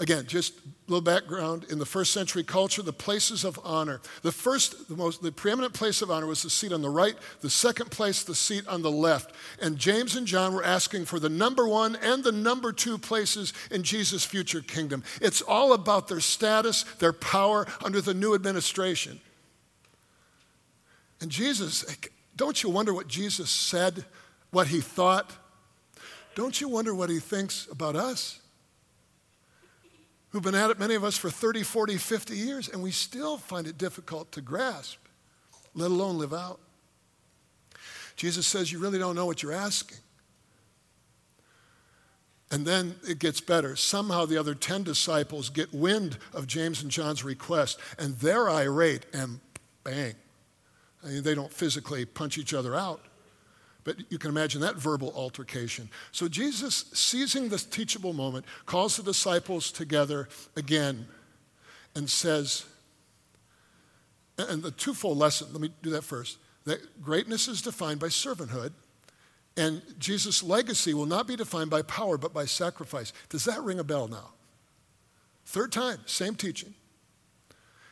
Again, 0.02 0.26
just 0.26 0.54
a 0.58 0.62
little 0.88 1.00
background. 1.00 1.66
In 1.70 1.78
the 1.78 1.86
first 1.86 2.12
century 2.12 2.42
culture, 2.42 2.82
the 2.82 2.92
places 2.92 3.44
of 3.44 3.60
honor. 3.62 4.00
The 4.22 4.32
first, 4.32 4.88
the 4.88 4.96
most, 4.96 5.22
the 5.22 5.30
preeminent 5.30 5.74
place 5.74 6.02
of 6.02 6.10
honor 6.10 6.26
was 6.26 6.42
the 6.42 6.50
seat 6.50 6.72
on 6.72 6.82
the 6.82 6.90
right. 6.90 7.14
The 7.40 7.48
second 7.48 7.92
place, 7.92 8.24
the 8.24 8.34
seat 8.34 8.66
on 8.66 8.82
the 8.82 8.90
left. 8.90 9.32
And 9.60 9.78
James 9.78 10.16
and 10.16 10.26
John 10.26 10.54
were 10.54 10.64
asking 10.64 11.04
for 11.04 11.20
the 11.20 11.28
number 11.28 11.68
one 11.68 11.94
and 12.02 12.24
the 12.24 12.32
number 12.32 12.72
two 12.72 12.98
places 12.98 13.52
in 13.70 13.84
Jesus' 13.84 14.24
future 14.24 14.60
kingdom. 14.60 15.04
It's 15.20 15.40
all 15.40 15.72
about 15.72 16.08
their 16.08 16.18
status, 16.18 16.82
their 16.98 17.12
power 17.12 17.68
under 17.84 18.00
the 18.00 18.12
new 18.12 18.34
administration. 18.34 19.20
And 21.20 21.30
Jesus, 21.30 21.84
don't 22.34 22.60
you 22.60 22.70
wonder 22.70 22.92
what 22.92 23.06
Jesus 23.06 23.50
said, 23.50 24.04
what 24.50 24.66
he 24.66 24.80
thought? 24.80 25.30
Don't 26.34 26.60
you 26.60 26.68
wonder 26.68 26.92
what 26.92 27.08
he 27.08 27.20
thinks 27.20 27.68
about 27.70 27.94
us? 27.94 28.40
Who've 30.32 30.42
been 30.42 30.54
at 30.54 30.70
it, 30.70 30.78
many 30.78 30.94
of 30.94 31.04
us, 31.04 31.16
for 31.16 31.30
30, 31.30 31.62
40, 31.62 31.96
50 31.96 32.34
years, 32.34 32.68
and 32.68 32.82
we 32.82 32.90
still 32.90 33.36
find 33.36 33.66
it 33.66 33.78
difficult 33.78 34.32
to 34.32 34.40
grasp, 34.40 34.98
let 35.74 35.90
alone 35.90 36.18
live 36.18 36.32
out. 36.32 36.58
Jesus 38.16 38.46
says, 38.46 38.72
You 38.72 38.78
really 38.78 38.98
don't 38.98 39.14
know 39.14 39.26
what 39.26 39.42
you're 39.42 39.52
asking. 39.52 39.98
And 42.50 42.66
then 42.66 42.96
it 43.08 43.18
gets 43.18 43.40
better. 43.40 43.76
Somehow 43.76 44.26
the 44.26 44.36
other 44.36 44.54
10 44.54 44.82
disciples 44.82 45.48
get 45.48 45.72
wind 45.72 46.18
of 46.34 46.46
James 46.46 46.82
and 46.82 46.90
John's 46.90 47.24
request, 47.24 47.78
and 47.98 48.18
they're 48.18 48.50
irate, 48.50 49.06
and 49.14 49.40
bang. 49.84 50.14
I 51.02 51.08
mean, 51.08 51.22
they 51.22 51.34
don't 51.34 51.52
physically 51.52 52.04
punch 52.04 52.38
each 52.38 52.52
other 52.52 52.76
out, 52.76 53.00
but 53.84 53.96
you 54.10 54.18
can 54.18 54.30
imagine 54.30 54.60
that 54.60 54.76
verbal 54.76 55.12
altercation. 55.14 55.88
So 56.12 56.28
Jesus, 56.28 56.86
seizing 56.92 57.48
this 57.48 57.64
teachable 57.64 58.12
moment, 58.12 58.44
calls 58.66 58.96
the 58.96 59.02
disciples 59.02 59.72
together 59.72 60.28
again 60.56 61.06
and 61.94 62.08
says, 62.08 62.64
and 64.38 64.62
the 64.62 64.70
twofold 64.70 65.18
lesson, 65.18 65.48
let 65.52 65.60
me 65.60 65.70
do 65.82 65.90
that 65.90 66.04
first, 66.04 66.38
that 66.64 67.02
greatness 67.02 67.48
is 67.48 67.62
defined 67.62 68.00
by 68.00 68.06
servanthood, 68.06 68.72
and 69.56 69.82
Jesus' 69.98 70.42
legacy 70.42 70.94
will 70.94 71.06
not 71.06 71.26
be 71.26 71.36
defined 71.36 71.68
by 71.68 71.82
power, 71.82 72.16
but 72.16 72.32
by 72.32 72.46
sacrifice. 72.46 73.12
Does 73.28 73.44
that 73.44 73.60
ring 73.62 73.78
a 73.78 73.84
bell 73.84 74.08
now? 74.08 74.30
Third 75.44 75.72
time, 75.72 75.98
same 76.06 76.34
teaching. 76.34 76.72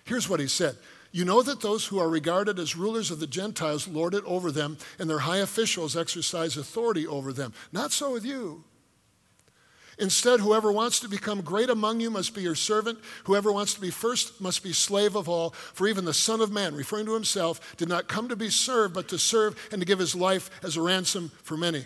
Here's 0.05 0.29
what 0.29 0.41
he 0.41 0.47
said 0.47 0.77
you 1.13 1.25
know 1.25 1.43
that 1.43 1.61
those 1.61 1.87
who 1.87 1.99
are 1.99 2.09
regarded 2.09 2.59
as 2.59 2.77
rulers 2.77 3.11
of 3.11 3.21
the 3.21 3.27
Gentiles 3.27 3.89
lord 3.89 4.15
it 4.15 4.25
over 4.25 4.53
them, 4.53 4.79
and 4.99 5.11
their 5.11 5.21
high 5.21 5.39
officials 5.39 5.97
exercise 5.97 6.57
authority 6.57 7.07
over 7.07 7.33
them. 7.33 7.53
Not 7.73 7.93
so 7.93 8.13
with 8.13 8.25
you. 8.25 8.65
Instead, 9.99 10.41
whoever 10.41 10.73
wants 10.73 10.99
to 11.01 11.09
become 11.09 11.43
great 11.43 11.69
among 11.69 12.01
you 12.01 12.11
must 12.11 12.35
be 12.35 12.41
your 12.41 12.55
servant. 12.55 12.99
Whoever 13.25 13.53
wants 13.53 13.75
to 13.75 13.81
be 13.81 13.91
first 13.91 14.41
must 14.41 14.63
be 14.63 14.73
slave 14.73 15.15
of 15.15 15.29
all. 15.29 15.51
For 15.51 15.87
even 15.87 16.07
the 16.07 16.15
Son 16.15 16.41
of 16.41 16.51
Man, 16.51 16.75
referring 16.75 17.05
to 17.05 17.15
himself, 17.15 17.77
did 17.77 17.89
not 17.89 18.09
come 18.09 18.29
to 18.31 18.37
be 18.37 18.49
served, 18.49 18.95
but 18.95 19.09
to 19.09 19.19
serve 19.19 19.69
and 19.71 19.83
to 19.83 19.87
give 19.87 19.99
his 19.99 20.15
life 20.15 20.51
as 20.65 20.77
a 20.77 20.83
ransom 20.83 21.31
for 21.43 21.57
many. 21.57 21.85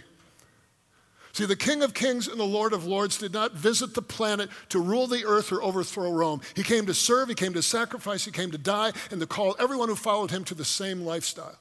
See, 1.35 1.47
the 1.47 1.57
King 1.57 1.83
of 1.83 1.95
Kings 1.95 2.29
and 2.29 2.39
the 2.39 2.45
Lord 2.45 2.73
of 2.73 2.87
Lords 2.87 3.19
did 3.19 3.33
not 3.33 3.55
visit 3.55 3.93
the 3.93 4.03
planet 4.03 4.49
to 4.69 4.79
rule 4.79 5.09
the 5.09 5.25
earth 5.25 5.51
or 5.51 5.61
overthrow 5.65 6.13
Rome. 6.13 6.41
He 6.55 6.63
came 6.63 6.87
to 6.87 6.95
serve, 6.95 7.29
he 7.29 7.35
came 7.35 7.53
to 7.55 7.63
sacrifice, 7.63 8.25
he 8.25 8.31
came 8.31 8.53
to 8.53 8.59
die, 8.59 8.93
and 9.11 9.21
to 9.21 9.27
call 9.27 9.57
everyone 9.59 9.89
who 9.89 9.97
followed 9.97 10.31
him 10.31 10.45
to 10.45 10.55
the 10.55 10.65
same 10.65 11.01
lifestyle. 11.01 11.59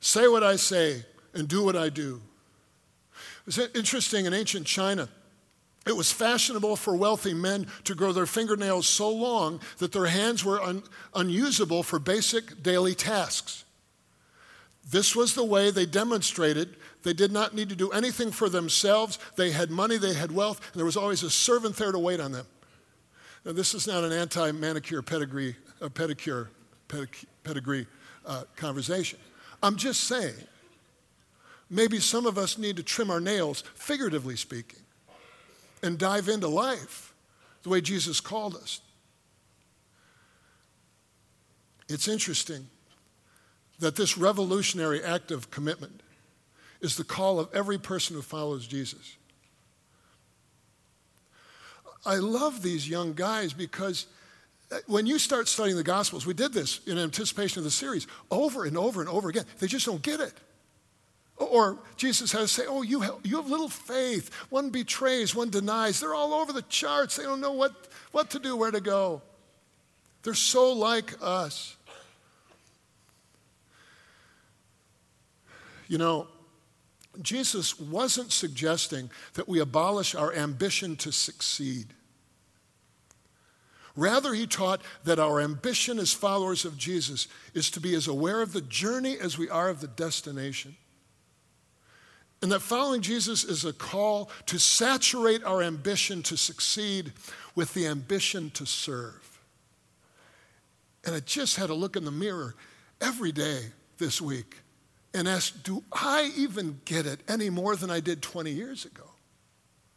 Say 0.00 0.26
what 0.26 0.42
I 0.42 0.56
say 0.56 1.04
and 1.32 1.46
do 1.46 1.64
what 1.64 1.76
I 1.76 1.90
do. 1.90 2.20
It's 3.46 3.58
interesting 3.58 4.26
in 4.26 4.34
ancient 4.34 4.66
China. 4.66 5.08
It 5.86 5.96
was 5.96 6.10
fashionable 6.10 6.74
for 6.74 6.96
wealthy 6.96 7.34
men 7.34 7.68
to 7.84 7.94
grow 7.94 8.10
their 8.10 8.26
fingernails 8.26 8.88
so 8.88 9.10
long 9.10 9.60
that 9.78 9.92
their 9.92 10.06
hands 10.06 10.44
were 10.44 10.60
un- 10.60 10.82
unusable 11.14 11.84
for 11.84 12.00
basic 12.00 12.64
daily 12.64 12.96
tasks. 12.96 13.64
This 14.90 15.14
was 15.14 15.34
the 15.34 15.44
way 15.44 15.70
they 15.70 15.86
demonstrated 15.86 16.76
they 17.02 17.12
did 17.12 17.32
not 17.32 17.54
need 17.54 17.68
to 17.68 17.76
do 17.76 17.90
anything 17.90 18.32
for 18.32 18.48
themselves. 18.48 19.18
They 19.36 19.52
had 19.52 19.70
money, 19.70 19.96
they 19.96 20.14
had 20.14 20.32
wealth, 20.32 20.60
and 20.72 20.78
there 20.78 20.84
was 20.84 20.96
always 20.96 21.22
a 21.22 21.30
servant 21.30 21.76
there 21.76 21.92
to 21.92 21.98
wait 21.98 22.20
on 22.20 22.32
them. 22.32 22.46
Now, 23.44 23.52
this 23.52 23.72
is 23.72 23.86
not 23.86 24.04
an 24.04 24.12
anti 24.12 24.50
manicure 24.52 25.00
pedigree, 25.00 25.56
uh, 25.80 25.88
pedicure 25.88 26.48
pedigree 27.44 27.86
uh, 28.26 28.44
conversation. 28.56 29.18
I'm 29.62 29.76
just 29.76 30.04
saying, 30.04 30.34
maybe 31.70 32.00
some 32.00 32.26
of 32.26 32.36
us 32.36 32.58
need 32.58 32.76
to 32.76 32.82
trim 32.82 33.10
our 33.10 33.20
nails, 33.20 33.62
figuratively 33.76 34.36
speaking, 34.36 34.80
and 35.82 35.98
dive 35.98 36.28
into 36.28 36.48
life 36.48 37.14
the 37.62 37.68
way 37.68 37.80
Jesus 37.80 38.20
called 38.20 38.56
us. 38.56 38.80
It's 41.88 42.08
interesting 42.08 42.68
that 43.80 43.96
this 43.96 44.16
revolutionary 44.16 45.02
act 45.02 45.30
of 45.30 45.50
commitment 45.50 46.02
is 46.80 46.96
the 46.96 47.04
call 47.04 47.38
of 47.38 47.48
every 47.52 47.78
person 47.78 48.16
who 48.16 48.22
follows 48.22 48.66
Jesus. 48.66 49.16
I 52.06 52.16
love 52.16 52.62
these 52.62 52.88
young 52.88 53.12
guys 53.12 53.52
because 53.52 54.06
when 54.86 55.06
you 55.06 55.18
start 55.18 55.48
studying 55.48 55.76
the 55.76 55.82
Gospels, 55.82 56.24
we 56.24 56.34
did 56.34 56.52
this 56.52 56.80
in 56.86 56.98
anticipation 56.98 57.58
of 57.58 57.64
the 57.64 57.70
series 57.70 58.06
over 58.30 58.64
and 58.64 58.78
over 58.78 59.00
and 59.00 59.10
over 59.10 59.28
again. 59.28 59.44
They 59.58 59.66
just 59.66 59.84
don't 59.84 60.00
get 60.00 60.20
it. 60.20 60.32
Or 61.36 61.78
Jesus 61.96 62.32
has 62.32 62.42
to 62.42 62.62
say, 62.62 62.66
Oh, 62.68 62.82
you 62.82 63.00
have, 63.00 63.16
you 63.24 63.36
have 63.36 63.50
little 63.50 63.68
faith. 63.68 64.32
One 64.50 64.70
betrays, 64.70 65.34
one 65.34 65.50
denies. 65.50 66.00
They're 66.00 66.14
all 66.14 66.34
over 66.34 66.52
the 66.52 66.62
charts. 66.62 67.16
They 67.16 67.22
don't 67.22 67.40
know 67.40 67.52
what, 67.52 67.72
what 68.12 68.30
to 68.30 68.38
do, 68.38 68.56
where 68.56 68.70
to 68.70 68.80
go. 68.80 69.22
They're 70.22 70.34
so 70.34 70.72
like 70.72 71.14
us. 71.22 71.76
You 75.90 75.98
know, 75.98 76.28
Jesus 77.20 77.80
wasn't 77.80 78.30
suggesting 78.30 79.10
that 79.34 79.48
we 79.48 79.58
abolish 79.58 80.14
our 80.14 80.32
ambition 80.32 80.94
to 80.98 81.10
succeed. 81.10 81.88
Rather, 83.96 84.32
he 84.32 84.46
taught 84.46 84.82
that 85.02 85.18
our 85.18 85.40
ambition 85.40 85.98
as 85.98 86.12
followers 86.12 86.64
of 86.64 86.78
Jesus 86.78 87.26
is 87.54 87.72
to 87.72 87.80
be 87.80 87.96
as 87.96 88.06
aware 88.06 88.40
of 88.40 88.52
the 88.52 88.60
journey 88.60 89.18
as 89.18 89.36
we 89.36 89.50
are 89.50 89.68
of 89.68 89.80
the 89.80 89.88
destination. 89.88 90.76
And 92.40 92.52
that 92.52 92.60
following 92.60 93.00
Jesus 93.00 93.42
is 93.42 93.64
a 93.64 93.72
call 93.72 94.30
to 94.46 94.60
saturate 94.60 95.42
our 95.42 95.60
ambition 95.60 96.22
to 96.22 96.36
succeed 96.36 97.12
with 97.56 97.74
the 97.74 97.88
ambition 97.88 98.50
to 98.50 98.64
serve. 98.64 99.40
And 101.04 101.16
I 101.16 101.20
just 101.20 101.56
had 101.56 101.66
to 101.66 101.74
look 101.74 101.96
in 101.96 102.04
the 102.04 102.12
mirror 102.12 102.54
every 103.00 103.32
day 103.32 103.64
this 103.98 104.22
week 104.22 104.54
and 105.14 105.28
ask, 105.28 105.62
Do 105.62 105.82
I 105.92 106.32
even 106.36 106.80
get 106.84 107.06
it 107.06 107.20
any 107.28 107.50
more 107.50 107.76
than 107.76 107.90
I 107.90 108.00
did 108.00 108.22
20 108.22 108.50
years 108.50 108.84
ago? 108.84 109.04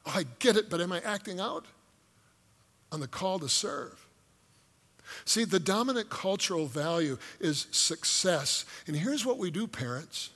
Oh, 0.05 0.13
I 0.15 0.25
get 0.39 0.57
it, 0.57 0.69
but 0.69 0.81
am 0.81 0.91
I 0.91 0.99
acting 1.01 1.39
out 1.39 1.65
on 2.91 2.99
the 2.99 3.07
call 3.07 3.39
to 3.39 3.49
serve? 3.49 4.05
See, 5.25 5.43
the 5.43 5.59
dominant 5.59 6.09
cultural 6.09 6.65
value 6.65 7.17
is 7.39 7.67
success. 7.71 8.65
And 8.87 8.95
here's 8.95 9.25
what 9.25 9.37
we 9.37 9.51
do, 9.51 9.67
parents 9.67 10.29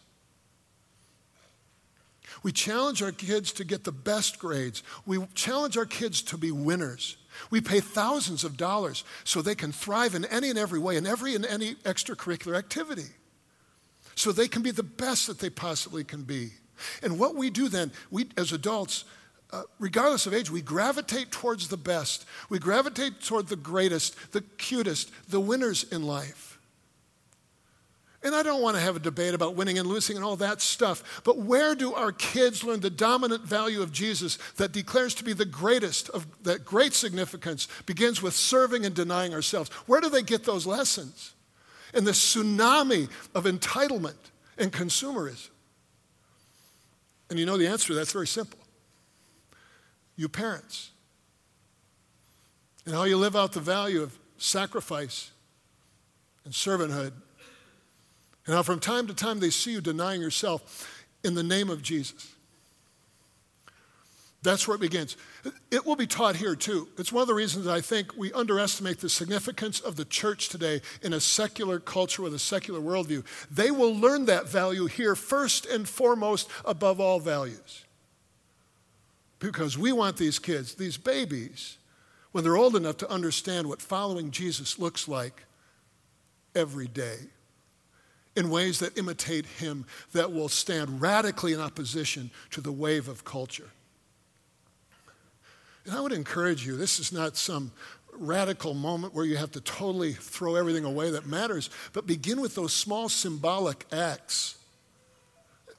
we 2.43 2.51
challenge 2.51 3.01
our 3.01 3.11
kids 3.11 3.51
to 3.53 3.63
get 3.63 3.83
the 3.83 3.91
best 3.91 4.37
grades, 4.37 4.83
we 5.05 5.25
challenge 5.33 5.75
our 5.75 5.85
kids 5.85 6.21
to 6.21 6.37
be 6.37 6.51
winners. 6.51 7.17
We 7.49 7.61
pay 7.61 7.79
thousands 7.79 8.43
of 8.43 8.57
dollars 8.57 9.03
so 9.23 9.41
they 9.41 9.55
can 9.55 9.71
thrive 9.71 10.15
in 10.15 10.25
any 10.25 10.49
and 10.49 10.57
every 10.57 10.79
way, 10.79 10.97
in 10.97 11.05
every 11.05 11.35
and 11.35 11.45
any 11.45 11.75
extracurricular 11.75 12.55
activity 12.55 13.09
so 14.17 14.31
they 14.31 14.47
can 14.47 14.63
be 14.63 14.71
the 14.71 14.83
best 14.83 15.27
that 15.27 15.39
they 15.39 15.49
possibly 15.49 16.03
can 16.03 16.23
be. 16.23 16.49
And 17.03 17.19
what 17.19 17.35
we 17.35 17.49
do 17.49 17.69
then, 17.69 17.91
we 18.09 18.27
as 18.35 18.51
adults, 18.51 19.05
uh, 19.51 19.63
regardless 19.79 20.25
of 20.25 20.33
age, 20.33 20.49
we 20.49 20.61
gravitate 20.61 21.31
towards 21.31 21.67
the 21.67 21.77
best. 21.77 22.25
We 22.49 22.57
gravitate 22.57 23.21
toward 23.21 23.47
the 23.47 23.55
greatest, 23.55 24.33
the 24.33 24.41
cutest, 24.41 25.11
the 25.29 25.39
winners 25.39 25.85
in 25.91 26.03
life. 26.03 26.59
And 28.23 28.33
I 28.33 28.41
don't 28.41 28.61
want 28.61 28.75
to 28.75 28.81
have 28.81 28.95
a 28.95 28.99
debate 28.99 29.35
about 29.35 29.55
winning 29.55 29.77
and 29.77 29.87
losing 29.87 30.15
and 30.15 30.25
all 30.25 30.35
that 30.37 30.61
stuff, 30.61 31.21
but 31.23 31.37
where 31.37 31.75
do 31.75 31.93
our 31.93 32.11
kids 32.11 32.63
learn 32.63 32.79
the 32.79 32.89
dominant 32.89 33.43
value 33.43 33.83
of 33.83 33.91
Jesus 33.91 34.39
that 34.55 34.71
declares 34.71 35.13
to 35.15 35.23
be 35.23 35.33
the 35.33 35.45
greatest, 35.45 36.09
of 36.09 36.25
that 36.43 36.65
great 36.65 36.93
significance, 36.93 37.67
begins 37.85 38.21
with 38.21 38.33
serving 38.33 38.83
and 38.83 38.95
denying 38.95 39.35
ourselves? 39.35 39.69
Where 39.85 40.01
do 40.01 40.09
they 40.09 40.23
get 40.23 40.43
those 40.43 40.65
lessons? 40.65 41.35
And 41.93 42.05
the 42.05 42.11
tsunami 42.11 43.09
of 43.33 43.45
entitlement 43.45 44.15
and 44.57 44.71
consumerism? 44.71 45.49
And 47.29 47.37
you 47.37 47.45
know 47.45 47.57
the 47.57 47.67
answer 47.67 47.93
that's 47.93 48.13
very 48.13 48.27
simple. 48.27 48.59
You 50.15 50.29
parents. 50.29 50.91
And 52.85 52.95
how 52.95 53.03
you 53.03 53.17
live 53.17 53.35
out 53.35 53.51
the 53.51 53.59
value 53.59 54.01
of 54.01 54.17
sacrifice 54.37 55.31
and 56.45 56.53
servanthood. 56.53 57.11
And 58.45 58.55
how 58.55 58.63
from 58.63 58.79
time 58.79 59.07
to 59.07 59.13
time 59.13 59.39
they 59.39 59.49
see 59.49 59.71
you 59.71 59.81
denying 59.81 60.21
yourself 60.21 61.05
in 61.23 61.35
the 61.35 61.43
name 61.43 61.69
of 61.69 61.81
Jesus. 61.81 62.33
That's 64.47 64.65
where 64.65 64.75
it 64.75 64.81
begins. 64.81 65.17
It 65.71 65.85
will 65.85 65.97
be 65.97 66.07
taught 66.07 66.37
here 66.37 66.55
too. 66.55 66.87
It's 66.97 67.11
one 67.11 67.21
of 67.21 67.27
the 67.27 67.33
reasons 67.33 67.67
I 67.67 67.81
think 67.81 68.15
we 68.15 68.31
underestimate 68.31 68.99
the 69.01 69.09
significance 69.09 69.81
of 69.81 69.97
the 69.97 70.05
church 70.05 70.47
today 70.47 70.81
in 71.01 71.11
a 71.11 71.19
secular 71.19 71.81
culture 71.81 72.21
with 72.21 72.33
a 72.33 72.39
secular 72.39 72.79
worldview. 72.79 73.25
They 73.51 73.71
will 73.71 73.93
learn 73.93 74.23
that 74.27 74.47
value 74.47 74.85
here 74.85 75.15
first 75.15 75.65
and 75.65 75.85
foremost 75.85 76.49
above 76.63 77.01
all 77.01 77.19
values. 77.19 77.83
Because 79.39 79.77
we 79.77 79.91
want 79.91 80.15
these 80.15 80.39
kids, 80.39 80.75
these 80.75 80.95
babies, 80.95 81.77
when 82.31 82.45
they're 82.45 82.55
old 82.55 82.77
enough 82.77 82.95
to 82.97 83.11
understand 83.11 83.67
what 83.67 83.81
following 83.81 84.31
Jesus 84.31 84.79
looks 84.79 85.09
like 85.09 85.43
every 86.55 86.87
day 86.87 87.17
in 88.37 88.49
ways 88.49 88.79
that 88.79 88.97
imitate 88.97 89.45
him, 89.45 89.85
that 90.13 90.31
will 90.31 90.47
stand 90.47 91.01
radically 91.01 91.51
in 91.51 91.59
opposition 91.59 92.31
to 92.51 92.61
the 92.61 92.71
wave 92.71 93.09
of 93.09 93.25
culture. 93.25 93.71
And 95.87 95.95
I 95.95 96.01
would 96.01 96.11
encourage 96.11 96.67
you, 96.67 96.75
this 96.75 96.99
is 96.99 97.13
not 97.13 97.37
some 97.37 97.71
radical 98.11 98.73
moment 98.73 99.13
where 99.13 99.23
you 99.23 99.37
have 99.37 99.51
to 99.51 99.61
totally 99.61 100.11
throw 100.11 100.55
everything 100.55 100.83
away 100.83 101.11
that 101.11 101.25
matters, 101.25 101.69
but 101.93 102.05
begin 102.05 102.41
with 102.41 102.55
those 102.55 102.73
small 102.73 103.07
symbolic 103.07 103.85
acts. 103.91 104.57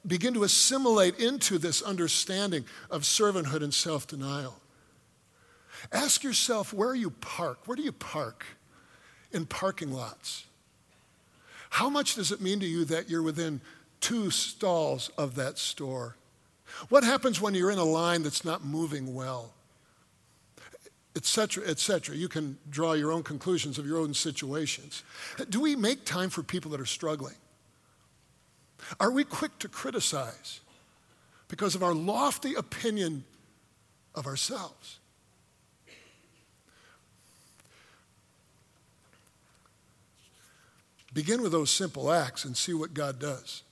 Begin 0.07 0.33
to 0.33 0.43
assimilate 0.43 1.19
into 1.19 1.59
this 1.59 1.83
understanding 1.83 2.65
of 2.89 3.03
servanthood 3.03 3.61
and 3.61 3.73
self 3.73 4.07
denial. 4.07 4.55
Ask 5.91 6.23
yourself 6.23 6.73
where 6.73 6.95
you 6.95 7.11
park. 7.11 7.59
Where 7.67 7.75
do 7.75 7.83
you 7.83 7.91
park 7.91 8.45
in 9.31 9.45
parking 9.45 9.91
lots? 9.91 10.45
How 11.69 11.89
much 11.89 12.15
does 12.15 12.31
it 12.31 12.41
mean 12.41 12.59
to 12.61 12.65
you 12.65 12.83
that 12.85 13.09
you're 13.09 13.21
within 13.21 13.61
two 14.01 14.31
stalls 14.31 15.09
of 15.17 15.35
that 15.35 15.59
store? 15.59 16.15
What 16.87 17.03
happens 17.03 17.39
when 17.39 17.53
you're 17.53 17.69
in 17.69 17.77
a 17.77 17.83
line 17.83 18.23
that's 18.23 18.43
not 18.43 18.65
moving 18.65 19.13
well? 19.13 19.53
Etc., 21.19 21.65
etc. 21.67 22.15
You 22.15 22.29
can 22.29 22.57
draw 22.69 22.93
your 22.93 23.11
own 23.11 23.23
conclusions 23.23 23.77
of 23.77 23.85
your 23.85 23.97
own 23.97 24.13
situations. 24.13 25.03
Do 25.49 25.59
we 25.59 25.75
make 25.75 26.05
time 26.05 26.29
for 26.29 26.43
people 26.43 26.71
that 26.71 26.79
are 26.79 26.85
struggling? 26.85 27.35
Are 29.01 29.11
we 29.11 29.25
quick 29.25 29.59
to 29.59 29.67
criticize 29.67 30.61
because 31.49 31.75
of 31.75 31.83
our 31.83 31.93
lofty 31.93 32.55
opinion 32.55 33.25
of 34.15 34.27
ourselves? 34.27 34.99
Begin 41.13 41.41
with 41.41 41.51
those 41.51 41.69
simple 41.69 42.13
acts 42.13 42.45
and 42.45 42.55
see 42.55 42.73
what 42.73 42.93
God 42.93 43.19
does. 43.19 43.63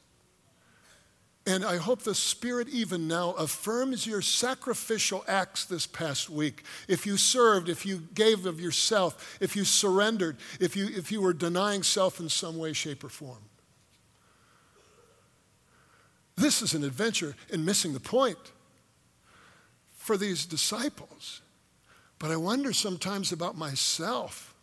And 1.48 1.64
I 1.64 1.78
hope 1.78 2.02
the 2.02 2.14
Spirit 2.14 2.68
even 2.68 3.08
now 3.08 3.32
affirms 3.32 4.06
your 4.06 4.22
sacrificial 4.22 5.24
acts 5.30 5.64
this 5.64 5.88
past 5.88 6.30
week. 6.30 6.64
If 6.90 7.06
you 7.06 7.16
served, 7.16 7.70
if 7.70 7.86
you 7.86 8.04
gave 8.14 8.46
of 8.46 8.60
yourself, 8.60 9.38
if 9.40 9.56
you 9.56 9.64
surrendered, 9.64 10.36
if 10.60 10.76
you, 10.76 10.88
if 10.88 11.10
you 11.10 11.22
were 11.22 11.32
denying 11.32 11.84
self 11.84 12.20
in 12.20 12.28
some 12.28 12.58
way, 12.58 12.74
shape, 12.74 13.02
or 13.02 13.08
form. 13.08 13.46
This 16.36 16.62
is 16.62 16.74
an 16.74 16.84
adventure 16.84 17.34
in 17.50 17.64
missing 17.64 17.94
the 17.94 18.02
point 18.02 18.38
for 19.96 20.18
these 20.18 20.46
disciples. 20.46 21.42
But 22.20 22.30
I 22.30 22.36
wonder 22.36 22.74
sometimes 22.74 23.32
about 23.32 23.58
myself. 23.58 24.54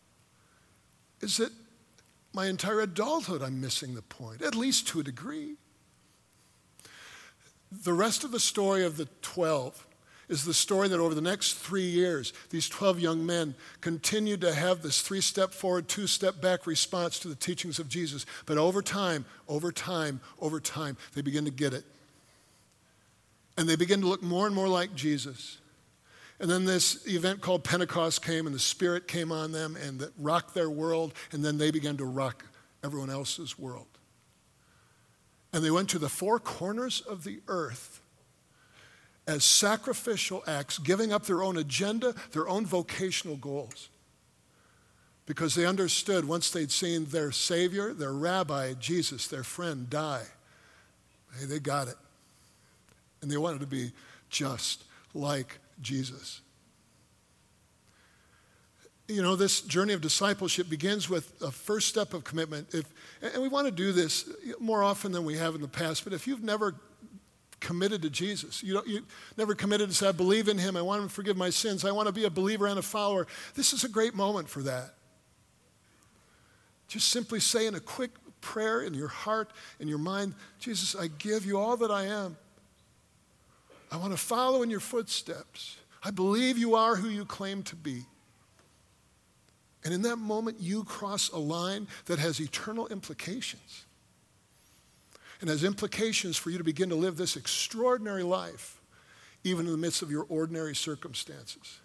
Is 1.22 1.40
it 1.40 1.52
my 2.34 2.46
entire 2.46 2.82
adulthood 2.82 3.40
I'm 3.40 3.58
missing 3.58 3.94
the 3.94 4.02
point, 4.02 4.42
at 4.42 4.54
least 4.54 4.86
to 4.88 5.00
a 5.00 5.02
degree? 5.02 5.56
The 7.82 7.92
rest 7.92 8.24
of 8.24 8.30
the 8.30 8.40
story 8.40 8.84
of 8.84 8.96
the 8.96 9.08
12 9.22 9.86
is 10.28 10.44
the 10.44 10.54
story 10.54 10.88
that 10.88 11.00
over 11.00 11.14
the 11.14 11.20
next 11.20 11.54
three 11.54 11.86
years, 11.86 12.32
these 12.50 12.68
12 12.68 13.00
young 13.00 13.26
men 13.26 13.54
continued 13.80 14.40
to 14.42 14.54
have 14.54 14.82
this 14.82 15.00
three 15.00 15.20
step 15.20 15.52
forward, 15.52 15.88
two 15.88 16.06
step 16.06 16.40
back 16.40 16.66
response 16.66 17.18
to 17.18 17.28
the 17.28 17.34
teachings 17.34 17.78
of 17.78 17.88
Jesus. 17.88 18.24
But 18.46 18.58
over 18.58 18.80
time, 18.80 19.24
over 19.48 19.72
time, 19.72 20.20
over 20.40 20.60
time, 20.60 20.96
they 21.14 21.22
begin 21.22 21.44
to 21.44 21.50
get 21.50 21.74
it. 21.74 21.84
And 23.56 23.68
they 23.68 23.76
begin 23.76 24.00
to 24.00 24.06
look 24.06 24.22
more 24.22 24.46
and 24.46 24.54
more 24.54 24.68
like 24.68 24.94
Jesus. 24.94 25.58
And 26.40 26.50
then 26.50 26.64
this 26.64 27.06
event 27.06 27.40
called 27.40 27.62
Pentecost 27.62 28.24
came, 28.24 28.46
and 28.46 28.54
the 28.54 28.60
Spirit 28.60 29.06
came 29.06 29.30
on 29.30 29.52
them 29.52 29.76
and 29.76 30.00
that 30.00 30.12
rocked 30.18 30.54
their 30.54 30.70
world, 30.70 31.14
and 31.32 31.44
then 31.44 31.58
they 31.58 31.70
began 31.70 31.96
to 31.98 32.04
rock 32.04 32.44
everyone 32.82 33.10
else's 33.10 33.58
world. 33.58 33.86
And 35.54 35.64
they 35.64 35.70
went 35.70 35.88
to 35.90 36.00
the 36.00 36.08
four 36.08 36.40
corners 36.40 37.00
of 37.00 37.22
the 37.22 37.38
earth 37.46 38.00
as 39.26 39.44
sacrificial 39.44 40.42
acts, 40.48 40.78
giving 40.78 41.12
up 41.12 41.26
their 41.26 41.44
own 41.44 41.56
agenda, 41.56 42.12
their 42.32 42.48
own 42.48 42.66
vocational 42.66 43.36
goals. 43.36 43.88
Because 45.26 45.54
they 45.54 45.64
understood 45.64 46.26
once 46.26 46.50
they'd 46.50 46.72
seen 46.72 47.04
their 47.04 47.30
Savior, 47.30 47.94
their 47.94 48.12
rabbi, 48.12 48.74
Jesus, 48.74 49.28
their 49.28 49.44
friend, 49.44 49.88
die, 49.88 50.24
hey, 51.38 51.46
they 51.46 51.60
got 51.60 51.86
it. 51.86 51.96
And 53.22 53.30
they 53.30 53.36
wanted 53.36 53.60
to 53.60 53.66
be 53.66 53.92
just 54.28 54.82
like 55.14 55.60
Jesus. 55.80 56.40
You 59.08 59.20
know, 59.20 59.36
this 59.36 59.60
journey 59.60 59.92
of 59.92 60.00
discipleship 60.00 60.68
begins 60.70 61.10
with 61.10 61.32
a 61.42 61.50
first 61.50 61.88
step 61.88 62.14
of 62.14 62.24
commitment. 62.24 62.74
If, 62.74 62.86
and 63.20 63.42
we 63.42 63.48
want 63.48 63.66
to 63.66 63.72
do 63.72 63.92
this 63.92 64.28
more 64.58 64.82
often 64.82 65.12
than 65.12 65.24
we 65.24 65.36
have 65.36 65.54
in 65.54 65.60
the 65.60 65.68
past, 65.68 66.04
but 66.04 66.12
if 66.12 66.26
you've 66.26 66.42
never 66.42 66.74
committed 67.60 68.02
to 68.02 68.10
Jesus, 68.10 68.62
you, 68.62 68.80
you 68.86 69.04
never 69.36 69.54
committed 69.54 69.88
to 69.90 69.94
say, 69.94 70.08
I 70.08 70.12
believe 70.12 70.48
in 70.48 70.56
him, 70.56 70.76
I 70.76 70.82
want 70.82 71.02
him 71.02 71.08
to 71.08 71.14
forgive 71.14 71.36
my 71.36 71.50
sins, 71.50 71.84
I 71.84 71.90
want 71.92 72.06
to 72.06 72.12
be 72.12 72.24
a 72.24 72.30
believer 72.30 72.66
and 72.66 72.78
a 72.78 72.82
follower, 72.82 73.26
this 73.54 73.72
is 73.72 73.84
a 73.84 73.88
great 73.88 74.14
moment 74.14 74.48
for 74.48 74.62
that. 74.62 74.94
Just 76.88 77.08
simply 77.08 77.40
say 77.40 77.66
in 77.66 77.74
a 77.74 77.80
quick 77.80 78.10
prayer 78.40 78.82
in 78.82 78.94
your 78.94 79.08
heart, 79.08 79.50
in 79.80 79.88
your 79.88 79.98
mind, 79.98 80.34
Jesus, 80.60 80.94
I 80.94 81.08
give 81.08 81.44
you 81.44 81.58
all 81.58 81.76
that 81.78 81.90
I 81.90 82.04
am. 82.04 82.36
I 83.90 83.96
want 83.96 84.12
to 84.12 84.18
follow 84.18 84.62
in 84.62 84.70
your 84.70 84.80
footsteps. 84.80 85.76
I 86.02 86.10
believe 86.10 86.58
you 86.58 86.74
are 86.74 86.96
who 86.96 87.08
you 87.08 87.24
claim 87.24 87.62
to 87.64 87.76
be. 87.76 88.04
And 89.84 89.92
in 89.92 90.02
that 90.02 90.16
moment, 90.16 90.60
you 90.60 90.84
cross 90.84 91.30
a 91.30 91.38
line 91.38 91.86
that 92.06 92.18
has 92.18 92.40
eternal 92.40 92.86
implications 92.88 93.84
and 95.40 95.50
has 95.50 95.62
implications 95.62 96.38
for 96.38 96.50
you 96.50 96.58
to 96.58 96.64
begin 96.64 96.88
to 96.88 96.94
live 96.94 97.16
this 97.16 97.36
extraordinary 97.36 98.22
life, 98.22 98.80
even 99.42 99.66
in 99.66 99.72
the 99.72 99.78
midst 99.78 100.00
of 100.00 100.10
your 100.10 100.24
ordinary 100.30 100.74
circumstances. 100.74 101.80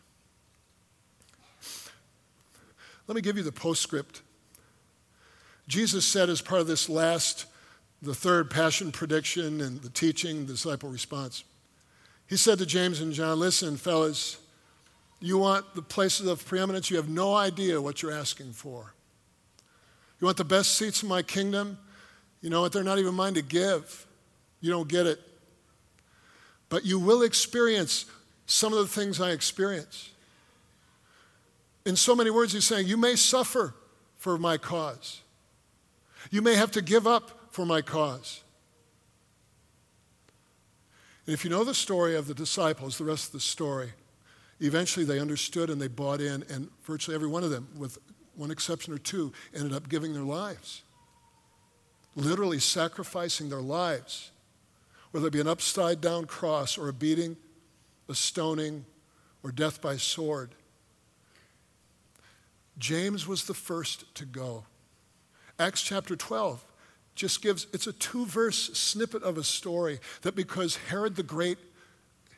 Let 3.07 3.15
me 3.15 3.21
give 3.21 3.38
you 3.38 3.43
the 3.43 3.51
postscript. 3.51 4.21
Jesus 5.67 6.05
said, 6.05 6.29
as 6.29 6.41
part 6.41 6.62
of 6.62 6.67
this 6.67 6.88
last, 6.88 7.47
the 8.01 8.13
third 8.13 8.49
passion 8.49 8.91
prediction 8.91 9.59
and 9.62 9.81
the 9.81 9.89
teaching, 9.89 10.45
the 10.45 10.53
disciple 10.53 10.89
response, 10.89 11.43
he 12.27 12.38
said 12.38 12.59
to 12.59 12.65
James 12.65 13.01
and 13.01 13.12
John, 13.12 13.39
Listen, 13.39 13.75
fellas, 13.75 14.38
you 15.19 15.38
want 15.38 15.75
the 15.75 15.82
places 15.82 16.27
of 16.27 16.45
preeminence? 16.45 16.89
You 16.89 16.97
have 16.97 17.10
no 17.10 17.36
idea 17.36 17.82
what 17.82 18.01
you're 18.01 18.12
asking 18.12 18.53
for. 18.53 18.93
You 20.19 20.25
want 20.25 20.38
the 20.38 20.45
best 20.45 20.75
seats 20.75 21.03
in 21.03 21.10
my 21.10 21.21
kingdom? 21.21 21.77
You 22.41 22.49
know 22.49 22.62
what? 22.62 22.71
They're 22.71 22.84
not 22.84 22.99
even 22.99 23.15
mine 23.15 23.34
to 23.34 23.41
give. 23.41 24.05
You 24.62 24.71
don't 24.71 24.88
get 24.88 25.05
it. 25.05 25.19
But 26.69 26.86
you 26.86 26.99
will 26.99 27.23
experience 27.23 28.05
some 28.45 28.73
of 28.73 28.79
the 28.79 28.88
things 28.88 29.19
I 29.19 29.32
experience. 29.32 30.12
In 31.86 31.95
so 31.95 32.15
many 32.15 32.29
words, 32.29 32.53
he's 32.53 32.65
saying, 32.65 32.88
You 32.88 32.97
may 32.97 33.15
suffer 33.15 33.73
for 34.17 34.38
my 34.38 34.58
cause. 34.58 35.21
You 36.32 36.41
may 36.41 36.55
have 36.55 36.71
to 36.71 36.82
give 36.82 37.08
up 37.08 37.47
for 37.51 37.65
my 37.65 37.82
cause. 37.82 38.41
And 41.25 41.34
if 41.34 41.43
you 41.43 41.49
know 41.49 41.63
the 41.63 41.73
story 41.73 42.15
of 42.15 42.27
the 42.27 42.34
disciples, 42.34 42.97
the 42.97 43.03
rest 43.05 43.27
of 43.27 43.32
the 43.34 43.39
story, 43.39 43.91
Eventually, 44.60 45.06
they 45.06 45.19
understood 45.19 45.69
and 45.69 45.82
they 45.82 45.88
bought 45.88 46.22
in, 46.22 46.43
and 46.50 46.69
virtually 46.84 47.15
every 47.15 47.28
one 47.28 47.43
of 47.43 47.50
them, 47.50 47.67
with 47.78 47.98
one 48.36 48.52
exception 48.52 48.93
or 48.93 48.98
two, 48.98 49.32
ended 49.54 49.74
up 49.74 49.88
giving 49.89 50.13
their 50.13 50.24
lives. 50.24 50.84
Literally 52.15 52.60
sacrificing 52.60 53.50
their 53.50 53.62
lives, 53.62 54.32
whether 55.12 55.28
it 55.28 55.34
be 55.34 55.39
an 55.39 55.48
upside 55.48 56.02
down 56.02 56.26
cross 56.26 56.78
or 56.78 56.89
a 56.89 56.93
beating, 56.93 57.38
a 58.10 58.15
stoning, 58.15 58.86
or 59.43 59.52
death 59.52 59.82
by 59.82 59.95
sword. 59.95 60.56
James 62.78 63.28
was 63.28 63.45
the 63.45 63.54
first 63.54 64.13
to 64.15 64.26
go. 64.26 64.65
Acts 65.58 65.82
chapter 65.82 66.15
12 66.15 66.63
just 67.15 67.41
gives, 67.41 67.67
it's 67.74 67.88
a 67.88 67.93
two 67.93 68.26
verse 68.26 68.72
snippet 68.74 69.24
of 69.24 69.38
a 69.38 69.43
story 69.43 70.00
that 70.22 70.36
because 70.36 70.78
Herod 70.78 71.17
the 71.17 71.24
Great 71.24 71.58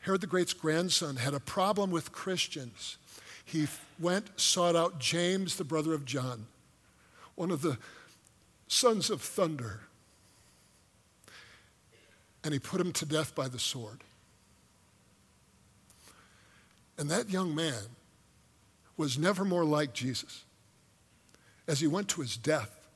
Herod 0.02 0.20
the 0.20 0.26
Great's 0.26 0.52
grandson 0.52 1.16
had 1.16 1.32
a 1.32 1.40
problem 1.40 1.92
with 1.92 2.10
Christians. 2.10 2.98
He 3.44 3.68
went, 4.00 4.38
sought 4.38 4.74
out 4.74 4.98
James, 4.98 5.56
the 5.56 5.64
brother 5.64 5.94
of 5.94 6.04
John, 6.04 6.46
one 7.36 7.52
of 7.52 7.62
the 7.62 7.78
sons 8.66 9.10
of 9.10 9.22
thunder, 9.22 9.80
and 12.42 12.52
he 12.52 12.58
put 12.58 12.80
him 12.80 12.92
to 12.92 13.06
death 13.06 13.34
by 13.36 13.46
the 13.46 13.60
sword. 13.60 14.02
And 16.98 17.08
that 17.08 17.30
young 17.30 17.54
man 17.54 17.84
was 18.96 19.16
never 19.16 19.44
more 19.44 19.64
like 19.64 19.92
Jesus 19.92 20.44
as 21.68 21.78
he 21.78 21.86
went 21.86 22.08
to 22.08 22.22
his 22.22 22.36
death 22.36 22.88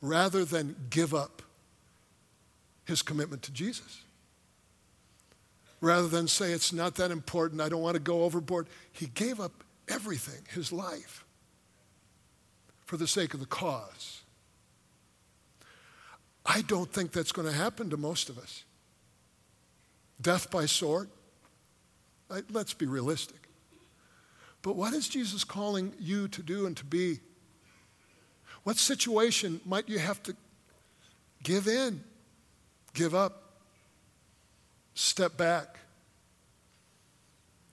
rather 0.00 0.44
than 0.44 0.76
give 0.90 1.12
up 1.12 1.42
his 2.84 3.02
commitment 3.02 3.42
to 3.42 3.52
Jesus 3.52 4.03
rather 5.84 6.08
than 6.08 6.26
say 6.26 6.52
it's 6.52 6.72
not 6.72 6.94
that 6.96 7.10
important, 7.10 7.60
I 7.60 7.68
don't 7.68 7.82
want 7.82 7.94
to 7.94 8.00
go 8.00 8.22
overboard. 8.22 8.66
He 8.92 9.06
gave 9.06 9.40
up 9.40 9.64
everything, 9.88 10.42
his 10.52 10.72
life, 10.72 11.24
for 12.86 12.96
the 12.96 13.06
sake 13.06 13.34
of 13.34 13.40
the 13.40 13.46
cause. 13.46 14.22
I 16.46 16.62
don't 16.62 16.92
think 16.92 17.12
that's 17.12 17.32
going 17.32 17.48
to 17.48 17.54
happen 17.54 17.90
to 17.90 17.96
most 17.96 18.28
of 18.28 18.38
us. 18.38 18.64
Death 20.20 20.50
by 20.50 20.66
sword? 20.66 21.08
Let's 22.50 22.74
be 22.74 22.86
realistic. 22.86 23.48
But 24.62 24.76
what 24.76 24.94
is 24.94 25.08
Jesus 25.08 25.44
calling 25.44 25.92
you 26.00 26.28
to 26.28 26.42
do 26.42 26.66
and 26.66 26.76
to 26.78 26.84
be? 26.84 27.20
What 28.62 28.76
situation 28.76 29.60
might 29.66 29.88
you 29.88 29.98
have 29.98 30.22
to 30.22 30.34
give 31.42 31.68
in, 31.68 32.02
give 32.94 33.14
up? 33.14 33.43
Step 34.94 35.36
back. 35.36 35.78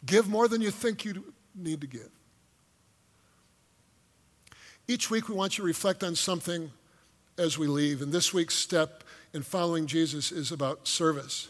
Give 0.05 0.27
more 0.27 0.47
than 0.47 0.61
you 0.61 0.71
think 0.71 1.05
you 1.05 1.33
need 1.55 1.81
to 1.81 1.87
give. 1.87 2.09
Each 4.87 5.09
week, 5.09 5.29
we 5.29 5.35
want 5.35 5.57
you 5.57 5.61
to 5.61 5.67
reflect 5.67 6.03
on 6.03 6.15
something 6.15 6.71
as 7.37 7.57
we 7.57 7.67
leave. 7.67 8.01
And 8.01 8.11
this 8.11 8.33
week's 8.33 8.55
step 8.55 9.03
in 9.33 9.43
following 9.43 9.85
Jesus 9.85 10.31
is 10.31 10.51
about 10.51 10.87
service. 10.87 11.47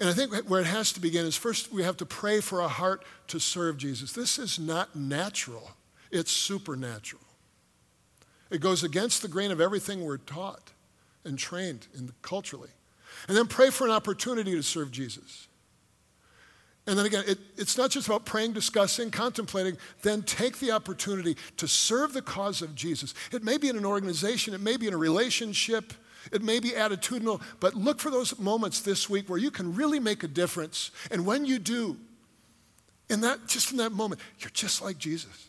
And 0.00 0.08
I 0.08 0.12
think 0.12 0.34
where 0.48 0.60
it 0.60 0.66
has 0.66 0.92
to 0.92 1.00
begin 1.00 1.24
is 1.24 1.36
first 1.36 1.72
we 1.72 1.82
have 1.84 1.96
to 1.98 2.06
pray 2.06 2.40
for 2.40 2.60
a 2.60 2.68
heart 2.68 3.04
to 3.28 3.38
serve 3.38 3.76
Jesus. 3.76 4.12
This 4.12 4.38
is 4.38 4.58
not 4.58 4.96
natural, 4.96 5.70
it's 6.10 6.32
supernatural. 6.32 7.22
It 8.50 8.60
goes 8.60 8.84
against 8.84 9.22
the 9.22 9.28
grain 9.28 9.50
of 9.50 9.60
everything 9.60 10.04
we're 10.04 10.18
taught 10.18 10.72
and 11.24 11.38
trained 11.38 11.86
in 11.96 12.12
culturally. 12.22 12.70
And 13.28 13.36
then 13.36 13.46
pray 13.46 13.70
for 13.70 13.84
an 13.84 13.90
opportunity 13.90 14.52
to 14.52 14.62
serve 14.62 14.90
Jesus. 14.90 15.48
And 16.86 16.98
then 16.98 17.06
again, 17.06 17.24
it, 17.26 17.38
it's 17.56 17.78
not 17.78 17.90
just 17.90 18.08
about 18.08 18.26
praying, 18.26 18.52
discussing, 18.52 19.10
contemplating. 19.10 19.78
Then 20.02 20.22
take 20.22 20.58
the 20.58 20.72
opportunity 20.72 21.36
to 21.56 21.66
serve 21.66 22.12
the 22.12 22.20
cause 22.20 22.60
of 22.60 22.74
Jesus. 22.74 23.14
It 23.32 23.42
may 23.42 23.56
be 23.56 23.68
in 23.68 23.76
an 23.76 23.86
organization, 23.86 24.52
it 24.52 24.60
may 24.60 24.76
be 24.76 24.86
in 24.86 24.94
a 24.94 24.98
relationship, 24.98 25.94
it 26.30 26.42
may 26.42 26.60
be 26.60 26.70
attitudinal, 26.70 27.40
but 27.60 27.74
look 27.74 28.00
for 28.00 28.10
those 28.10 28.38
moments 28.38 28.80
this 28.80 29.08
week 29.08 29.28
where 29.28 29.38
you 29.38 29.50
can 29.50 29.74
really 29.74 29.98
make 29.98 30.22
a 30.22 30.28
difference. 30.28 30.90
And 31.10 31.24
when 31.24 31.46
you 31.46 31.58
do, 31.58 31.96
in 33.08 33.20
that, 33.22 33.46
just 33.46 33.70
in 33.70 33.78
that 33.78 33.92
moment, 33.92 34.20
you're 34.38 34.50
just 34.50 34.82
like 34.82 34.98
Jesus. 34.98 35.48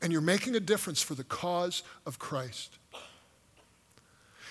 And 0.00 0.12
you're 0.12 0.20
making 0.20 0.56
a 0.56 0.60
difference 0.60 1.00
for 1.00 1.14
the 1.14 1.24
cause 1.24 1.84
of 2.06 2.18
Christ. 2.18 2.78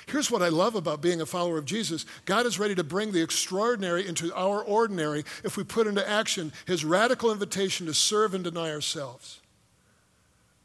Here's 0.08 0.32
what 0.32 0.42
I 0.42 0.50
love 0.50 0.76
about 0.76 1.02
being 1.02 1.22
a 1.22 1.26
follower 1.26 1.58
of 1.58 1.66
Jesus 1.66 2.06
God 2.26 2.46
is 2.46 2.60
ready 2.60 2.76
to 2.76 2.84
bring 2.84 3.12
the 3.12 3.22
extraordinary 3.22 4.08
into 4.08 4.34
our 4.36 4.64
ordinary 4.64 5.24
if 5.44 5.58
we 5.58 5.64
put 5.64 5.88
into 5.88 6.08
action 6.08 6.52
his 6.66 6.84
radical 6.84 7.32
invitation 7.32 7.86
to 7.88 7.94
serve 7.94 8.34
and 8.34 8.44
deny 8.44 8.72
ourselves. 8.72 9.40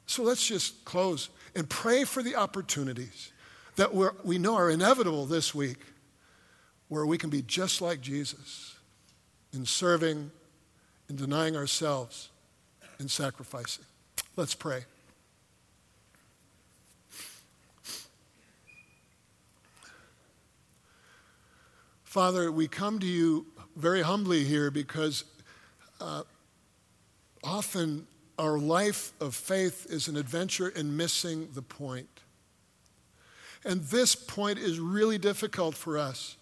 So 0.06 0.22
let's 0.22 0.46
just 0.46 0.84
close 0.84 1.28
and 1.54 1.68
pray 1.68 2.04
for 2.04 2.22
the 2.22 2.36
opportunities 2.36 3.32
that 3.76 3.92
we 4.24 4.38
know 4.38 4.54
are 4.54 4.70
inevitable 4.70 5.26
this 5.26 5.54
week 5.54 5.78
where 6.88 7.04
we 7.04 7.18
can 7.18 7.30
be 7.30 7.42
just 7.42 7.80
like 7.80 8.00
Jesus 8.00 8.76
in 9.52 9.66
serving, 9.66 10.30
in 11.08 11.16
denying 11.16 11.56
ourselves, 11.56 12.30
in 13.00 13.08
sacrificing. 13.08 13.84
Let's 14.36 14.54
pray. 14.54 14.84
Father, 22.16 22.50
we 22.50 22.66
come 22.66 22.98
to 23.00 23.06
you 23.06 23.44
very 23.76 24.00
humbly 24.00 24.42
here 24.42 24.70
because 24.70 25.24
uh, 26.00 26.22
often 27.44 28.06
our 28.38 28.58
life 28.58 29.12
of 29.20 29.34
faith 29.34 29.86
is 29.90 30.08
an 30.08 30.16
adventure 30.16 30.68
in 30.70 30.96
missing 30.96 31.46
the 31.52 31.60
point. 31.60 32.08
And 33.66 33.82
this 33.82 34.14
point 34.14 34.58
is 34.58 34.80
really 34.80 35.18
difficult 35.18 35.74
for 35.74 35.98
us 35.98 36.38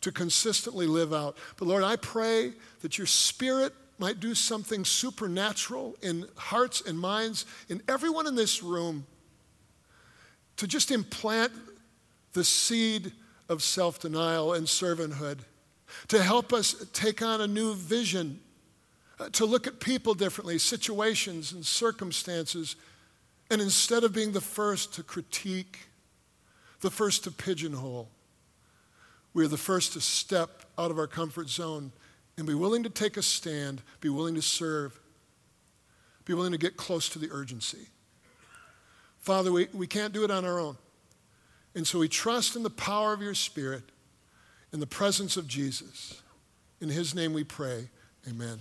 to 0.00 0.10
consistently 0.10 0.88
live 0.88 1.14
out. 1.14 1.36
But 1.58 1.68
Lord, 1.68 1.84
I 1.84 1.94
pray 1.94 2.50
that 2.80 2.98
your 2.98 3.06
Spirit 3.06 3.72
might 4.00 4.18
do 4.18 4.34
something 4.34 4.84
supernatural 4.84 5.94
in 6.02 6.26
hearts 6.34 6.80
and 6.80 6.98
minds, 6.98 7.46
in 7.68 7.82
everyone 7.86 8.26
in 8.26 8.34
this 8.34 8.64
room, 8.64 9.06
to 10.56 10.66
just 10.66 10.90
implant 10.90 11.52
the 12.32 12.42
seed 12.42 13.12
of 13.48 13.62
self 13.62 14.00
denial 14.00 14.52
and 14.52 14.66
servanthood, 14.66 15.38
to 16.08 16.22
help 16.22 16.52
us 16.52 16.84
take 16.92 17.22
on 17.22 17.40
a 17.40 17.46
new 17.46 17.74
vision 17.74 18.40
uh, 19.18 19.28
to 19.30 19.46
look 19.46 19.66
at 19.66 19.80
people 19.80 20.14
differently, 20.14 20.58
situations 20.58 21.52
and 21.52 21.64
circumstances, 21.64 22.76
and 23.50 23.60
instead 23.60 24.04
of 24.04 24.12
being 24.12 24.32
the 24.32 24.40
first 24.40 24.94
to 24.94 25.02
critique, 25.02 25.88
the 26.80 26.90
first 26.90 27.24
to 27.24 27.30
pigeonhole, 27.30 28.08
we 29.32 29.44
are 29.44 29.48
the 29.48 29.56
first 29.56 29.94
to 29.94 30.00
step 30.00 30.64
out 30.78 30.90
of 30.90 30.98
our 30.98 31.06
comfort 31.06 31.48
zone 31.48 31.92
and 32.36 32.46
be 32.46 32.54
willing 32.54 32.82
to 32.82 32.90
take 32.90 33.16
a 33.16 33.22
stand, 33.22 33.82
be 34.00 34.08
willing 34.08 34.34
to 34.34 34.42
serve, 34.42 34.98
be 36.24 36.34
willing 36.34 36.52
to 36.52 36.58
get 36.58 36.76
close 36.76 37.08
to 37.08 37.18
the 37.18 37.30
urgency. 37.30 37.86
Father, 39.18 39.50
we, 39.50 39.68
we 39.72 39.86
can't 39.86 40.12
do 40.12 40.24
it 40.24 40.30
on 40.30 40.44
our 40.44 40.58
own. 40.58 40.76
And 41.76 41.86
so 41.86 41.98
we 41.98 42.08
trust 42.08 42.56
in 42.56 42.62
the 42.62 42.70
power 42.70 43.12
of 43.12 43.20
your 43.20 43.34
Spirit, 43.34 43.84
in 44.72 44.80
the 44.80 44.86
presence 44.86 45.36
of 45.36 45.46
Jesus. 45.46 46.22
In 46.80 46.88
his 46.88 47.14
name 47.14 47.34
we 47.34 47.44
pray. 47.44 47.90
Amen. 48.28 48.58